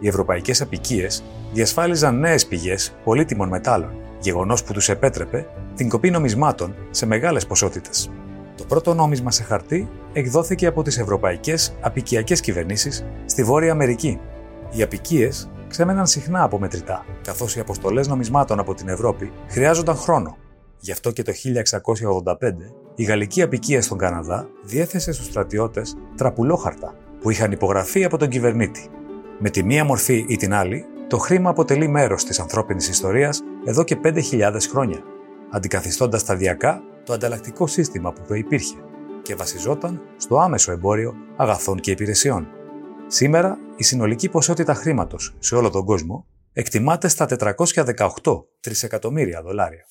Οι 0.01 0.09
ευρωπαϊκές 0.09 0.61
απικίες 0.61 1.25
διασφάλιζαν 1.53 2.19
νέες 2.19 2.47
πηγές 2.47 2.97
πολύτιμων 3.05 3.49
μετάλλων 3.49 3.91
γεγονός 4.21 4.65
που 4.65 4.73
τους 4.73 4.89
επέτρεπε 4.89 5.47
την 5.75 5.89
κοπή 5.89 6.11
νομισμάτων 6.11 6.75
σε 6.91 7.07
μεγάλες 7.07 7.47
ποσότητες. 7.47 8.11
Το 8.57 8.65
πρώτο 8.65 8.95
νόμισμα 8.95 9.31
σε 9.31 9.43
χαρτί 9.43 9.89
εκδόθηκε 10.13 10.67
από 10.67 10.83
τις 10.83 10.99
ευρωπαϊκές 10.99 11.75
απικιακές 11.81 12.41
κυβερνήσεις 12.41 13.07
στη 13.27 13.43
Βόρεια 13.43 13.73
Αμερική. 13.73 14.21
Οι 14.71 14.83
απικίες 14.83 15.51
ξέμεναν 15.69 16.07
συχνά 16.07 16.43
από 16.43 16.59
μετρητά, 16.59 17.05
καθώς 17.23 17.57
οι 17.57 17.61
αποστολές 17.61 18.09
νομισμάτων 18.09 18.59
από 18.59 18.75
την 18.75 18.89
Ευρώπη 18.89 19.33
χρειάζονταν 19.49 19.97
χρόνο. 19.97 20.37
Γι' 20.79 20.93
αυτό 20.93 21.11
και 21.11 21.23
το 21.23 21.33
1685 21.33 22.86
η 22.97 23.05
γαλλική 23.05 23.43
απικία 23.43 23.83
στον 23.83 23.99
Καναδά 23.99 24.49
διέθεσε 24.63 25.13
στους 25.13 25.27
στρατιώτες 25.27 25.97
τραπουλόχαρτα 26.17 26.95
που 27.21 27.31
είχαν 27.31 27.53
υπογραφεί 27.53 28.05
από 28.05 28.17
τον 28.17 28.29
κυβερνήτη. 28.29 28.89
Με 29.39 29.51
τη 29.51 29.63
μία 29.63 29.85
μορφή 29.85 30.25
ή 30.29 30.37
την 30.37 30.55
άλλη, 30.55 30.85
το 31.09 31.19
χρήμα 31.19 31.51
αποτελεί 31.51 31.89
μέρος 31.89 32.25
της 32.25 32.41
ανθρώπινης 32.41 32.89
ιστορίας 32.89 33.43
εδώ 33.65 33.85
και 33.85 33.99
5.000 34.03 34.57
χρόνια, 34.71 34.99
αντικαθιστώντας 35.51 36.21
σταδιακά 36.21 36.83
το 37.05 37.13
ανταλλακτικό 37.13 37.67
σύστημα 37.67 38.13
που 38.13 38.21
προϋπήρχε 38.27 38.77
και 39.23 39.35
βασιζόταν 39.35 40.01
στο 40.17 40.39
άμεσο 40.39 40.73
εμπόριο 40.73 41.15
αγαθών 41.37 41.81
και 41.81 41.91
υπηρεσιών. 41.91 42.49
Σήμερα, 43.07 43.59
η 43.77 43.83
συνολική 43.83 44.29
ποσότητα 44.29 44.75
χρήματος 44.75 45.35
σε 45.39 45.55
όλο 45.55 45.71
τον 45.71 45.85
κόσμο 45.85 46.27
εκτιμάται 46.53 47.09
στα 47.09 47.27
418 47.27 48.45
τρισεκατομμύρια 48.61 49.43
δολάρια. 49.43 49.85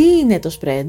Τι 0.00 0.18
είναι 0.18 0.38
το 0.38 0.56
spread? 0.60 0.86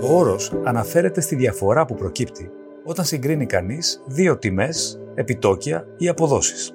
Ο 0.00 0.16
όρος 0.16 0.52
αναφέρεται 0.62 1.20
στη 1.20 1.34
διαφορά 1.34 1.84
που 1.84 1.94
προκύπτει 1.94 2.50
όταν 2.84 3.04
συγκρίνει 3.04 3.46
κανείς 3.46 4.02
δύο 4.06 4.38
τιμές, 4.38 5.00
επιτόκια 5.14 5.86
ή 5.96 6.08
αποδόσεις. 6.08 6.72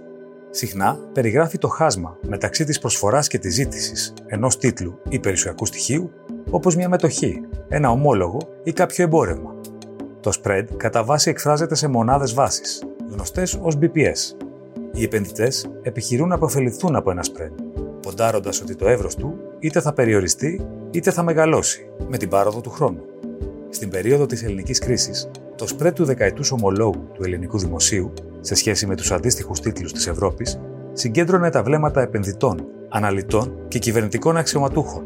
Συχνά 0.49 0.99
περιγράφει 1.13 1.57
το 1.57 1.67
χάσμα 1.67 2.17
μεταξύ 2.27 2.63
της 2.63 2.79
προσφοράς 2.79 3.27
και 3.27 3.37
της 3.37 3.53
ζήτησης 3.53 4.13
ενός 4.25 4.57
τίτλου 4.57 4.99
ή 5.09 5.19
περιουσιακού 5.19 5.65
στοιχείου, 5.65 6.11
όπως 6.49 6.75
μια 6.75 6.89
μετοχή, 6.89 7.41
ένα 7.67 7.89
ομόλογο 7.89 8.39
ή 8.63 8.71
κάποιο 8.71 9.03
εμπόρευμα. 9.03 9.55
Το 10.19 10.31
spread 10.41 10.65
κατά 10.77 11.03
βάση 11.03 11.29
εκφράζεται 11.29 11.75
σε 11.75 11.87
μονάδες 11.87 12.33
βάσης, 12.33 12.83
γνωστές 13.09 13.59
ως 13.61 13.77
BPS. 13.81 14.35
Οι 14.91 15.03
επενδυτές 15.03 15.69
επιχειρούν 15.81 16.27
να 16.27 16.35
αποφεληθούν 16.35 16.95
από 16.95 17.11
ένα 17.11 17.23
spread, 17.23 17.68
ποντάροντας 18.09 18.61
ότι 18.61 18.75
το 18.75 18.87
εύρος 18.87 19.15
του 19.15 19.37
είτε 19.59 19.81
θα 19.81 19.93
περιοριστεί 19.93 20.67
είτε 20.91 21.11
θα 21.11 21.23
μεγαλώσει 21.23 21.89
με 22.07 22.17
την 22.17 22.29
πάροδο 22.29 22.61
του 22.61 22.69
χρόνου. 22.69 23.01
Στην 23.69 23.89
περίοδο 23.89 24.25
της 24.25 24.43
ελληνικής 24.43 24.79
κρίσης, 24.79 25.29
το 25.55 25.67
spread 25.69 25.93
του 25.93 26.05
δεκαετούς 26.05 26.51
ομολόγου 26.51 27.09
του 27.13 27.23
ελληνικού 27.23 27.57
δημοσίου 27.57 28.13
σε 28.39 28.55
σχέση 28.55 28.87
με 28.87 28.95
τους 28.95 29.11
αντίστοιχους 29.11 29.59
τίτλους 29.59 29.93
της 29.93 30.07
Ευρώπης 30.07 30.59
συγκέντρωνε 30.93 31.49
τα 31.49 31.63
βλέμματα 31.63 32.01
επενδυτών, 32.01 32.65
αναλυτών 32.89 33.53
και 33.67 33.79
κυβερνητικών 33.79 34.37
αξιωματούχων, 34.37 35.01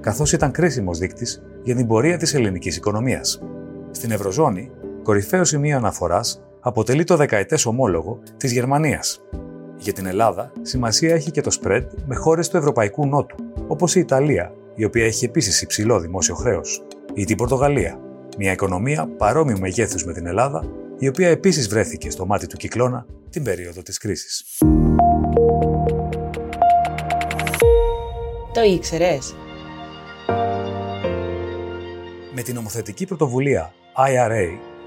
καθώς 0.00 0.32
ήταν 0.32 0.50
κρίσιμος 0.50 0.98
δείκτης 0.98 1.42
για 1.62 1.74
την 1.74 1.86
πορεία 1.86 2.16
της 2.16 2.34
ελληνικής 2.34 2.76
οικονομίας. 2.76 3.42
Στην 3.90 4.10
Ευρωζώνη, 4.10 4.70
κορυφαίο 5.02 5.44
σημείο 5.44 5.76
αναφοράς 5.76 6.42
αποτελεί 6.60 7.04
το 7.04 7.16
δεκαετές 7.16 7.66
ομόλογο 7.66 8.18
της 8.36 8.52
Γερμανίας. 8.52 9.20
Για 9.86 9.94
την 9.94 10.06
Ελλάδα, 10.06 10.52
σημασία 10.62 11.14
έχει 11.14 11.30
και 11.30 11.40
το 11.40 11.58
spread 11.62 11.86
με 12.06 12.14
χώρες 12.14 12.48
του 12.48 12.56
Ευρωπαϊκού 12.56 13.06
Νότου, 13.06 13.36
όπως 13.66 13.94
η 13.94 14.00
Ιταλία, 14.00 14.52
η 14.74 14.84
οποία 14.84 15.04
έχει 15.04 15.24
επίσης 15.24 15.62
υψηλό 15.62 16.00
δημόσιο 16.00 16.34
χρέος, 16.34 16.82
ή 17.14 17.24
την 17.24 17.36
Πορτογαλία, 17.36 18.00
μια 18.38 18.52
οικονομία 18.52 19.08
παρόμοιου 19.16 19.58
μεγέθους 19.58 20.04
με 20.04 20.12
την 20.12 20.26
Ελλάδα, 20.26 20.64
η 20.98 21.08
οποία 21.08 21.28
επίσης 21.28 21.68
βρέθηκε 21.68 22.10
στο 22.10 22.26
μάτι 22.26 22.46
του 22.46 22.56
κυκλώνα 22.56 23.06
την 23.30 23.42
περίοδο 23.42 23.82
της 23.82 23.98
κρίσης. 23.98 24.58
Το 28.52 28.62
ήξερες; 28.62 29.34
Με 32.34 32.42
την 32.42 32.54
νομοθετική 32.54 33.06
πρωτοβουλία 33.06 33.72
IRA, 33.96 34.46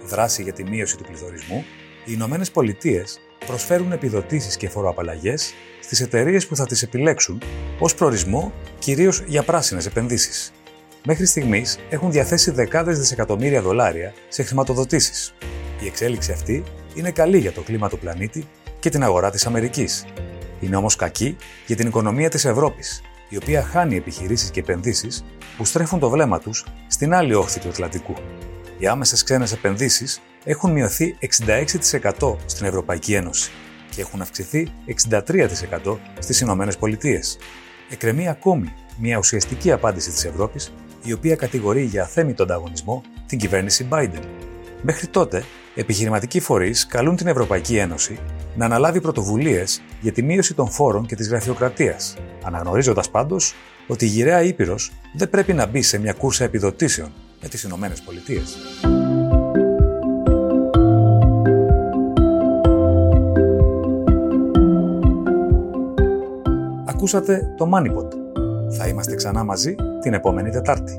δράση 0.09 0.43
για 0.43 0.53
τη 0.53 0.63
μείωση 0.63 0.97
του 0.97 1.03
πληθωρισμού, 1.03 1.63
οι 2.05 2.11
Ηνωμένες 2.15 2.51
Πολιτείες 2.51 3.19
προσφέρουν 3.45 3.91
επιδοτήσεις 3.91 4.57
και 4.57 4.69
φοροαπαλλαγές 4.69 5.53
στις 5.81 6.01
εταιρείες 6.01 6.47
που 6.47 6.55
θα 6.55 6.65
τις 6.65 6.81
επιλέξουν 6.81 7.41
ως 7.79 7.95
προορισμό 7.95 8.53
κυρίως 8.79 9.23
για 9.27 9.43
πράσινες 9.43 9.85
επενδύσεις. 9.85 10.51
Μέχρι 11.05 11.25
στιγμής 11.25 11.77
έχουν 11.89 12.11
διαθέσει 12.11 12.51
δεκάδες 12.51 12.97
δισεκατομμύρια 12.99 13.61
δολάρια 13.61 14.13
σε 14.27 14.43
χρηματοδοτήσεις. 14.43 15.33
Η 15.83 15.85
εξέλιξη 15.85 16.31
αυτή 16.31 16.63
είναι 16.93 17.11
καλή 17.11 17.37
για 17.37 17.51
το 17.51 17.61
κλίμα 17.61 17.89
του 17.89 17.99
πλανήτη 17.99 18.47
και 18.79 18.89
την 18.89 19.03
αγορά 19.03 19.29
της 19.29 19.45
Αμερικής. 19.45 20.05
Είναι 20.59 20.75
όμως 20.75 20.95
κακή 20.95 21.35
για 21.65 21.75
την 21.75 21.87
οικονομία 21.87 22.29
της 22.29 22.45
Ευρώπης, 22.45 23.01
η 23.29 23.37
οποία 23.37 23.63
χάνει 23.63 23.95
επιχειρήσεις 23.95 24.49
και 24.49 24.59
επενδύσεις 24.59 25.25
που 25.57 25.65
στρέφουν 25.65 25.99
το 25.99 26.09
βλέμμα 26.09 26.39
τους 26.39 26.65
στην 26.87 27.13
άλλη 27.13 27.33
όχθη 27.33 27.59
του 27.59 27.69
Ατλαντικού. 27.69 28.13
Οι 28.77 28.87
άμεσες 28.87 29.23
ξένες 29.23 29.51
επενδύσεις 29.51 30.21
έχουν 30.43 30.71
μειωθεί 30.71 31.17
66% 32.19 32.35
στην 32.45 32.65
Ευρωπαϊκή 32.65 33.13
Ένωση 33.13 33.51
και 33.89 34.01
έχουν 34.01 34.21
αυξηθεί 34.21 34.71
63% 35.09 35.97
στις 36.19 36.41
Ηνωμένες 36.41 36.77
Πολιτείες. 36.77 37.37
Εκκρεμεί 37.89 38.27
ακόμη 38.27 38.73
μια 38.99 39.17
ουσιαστική 39.17 39.71
απάντηση 39.71 40.09
της 40.09 40.25
Ευρώπης, 40.25 40.73
η 41.03 41.13
οποία 41.13 41.35
κατηγορεί 41.35 41.83
για 41.83 42.03
αθέμητο 42.03 42.43
ανταγωνισμό 42.43 43.03
την 43.25 43.39
κυβέρνηση 43.39 43.87
Biden. 43.91 44.23
Μέχρι 44.81 45.07
τότε, 45.07 45.43
επιχειρηματικοί 45.75 46.39
φορείς 46.39 46.85
καλούν 46.85 47.15
την 47.15 47.27
Ευρωπαϊκή 47.27 47.77
Ένωση 47.77 48.19
να 48.55 48.65
αναλάβει 48.65 49.01
πρωτοβουλίες 49.01 49.81
για 50.01 50.11
τη 50.11 50.23
μείωση 50.23 50.53
των 50.53 50.69
φόρων 50.69 51.05
και 51.05 51.15
της 51.15 51.29
γραφειοκρατίας, 51.29 52.15
αναγνωρίζοντας 52.43 53.09
πάντως 53.09 53.55
ότι 53.87 54.05
η 54.05 54.07
γυραιά 54.07 54.43
Ήπειρος 54.43 54.91
δεν 55.13 55.29
πρέπει 55.29 55.53
να 55.53 55.65
μπει 55.65 55.81
σε 55.81 55.99
μια 55.99 56.13
κούρσα 56.13 56.43
επιδοτήσεων 56.43 57.11
με 57.41 57.47
τις 57.47 57.63
Ηνωμένες 57.63 58.01
Πολιτείες. 58.01 58.57
Ακούσατε 66.99 67.53
το 67.57 67.69
MoneyPod. 67.73 68.07
Θα 68.77 68.87
είμαστε 68.87 69.15
ξανά 69.15 69.43
μαζί 69.43 69.75
την 70.01 70.13
επόμενη 70.13 70.49
Τετάρτη. 70.49 70.93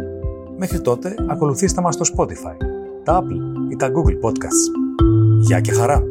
Μέχρι 0.56 0.80
τότε 0.80 1.14
ακολουθήστε 1.28 1.80
μας 1.80 1.94
στο 1.94 2.04
Spotify, 2.16 2.56
τα 3.04 3.22
Apple 3.22 3.70
ή 3.72 3.76
τα 3.76 3.88
Google 3.88 4.28
Podcasts. 4.28 4.70
Γεια 5.40 5.60
και 5.60 5.72
χαρά! 5.72 6.02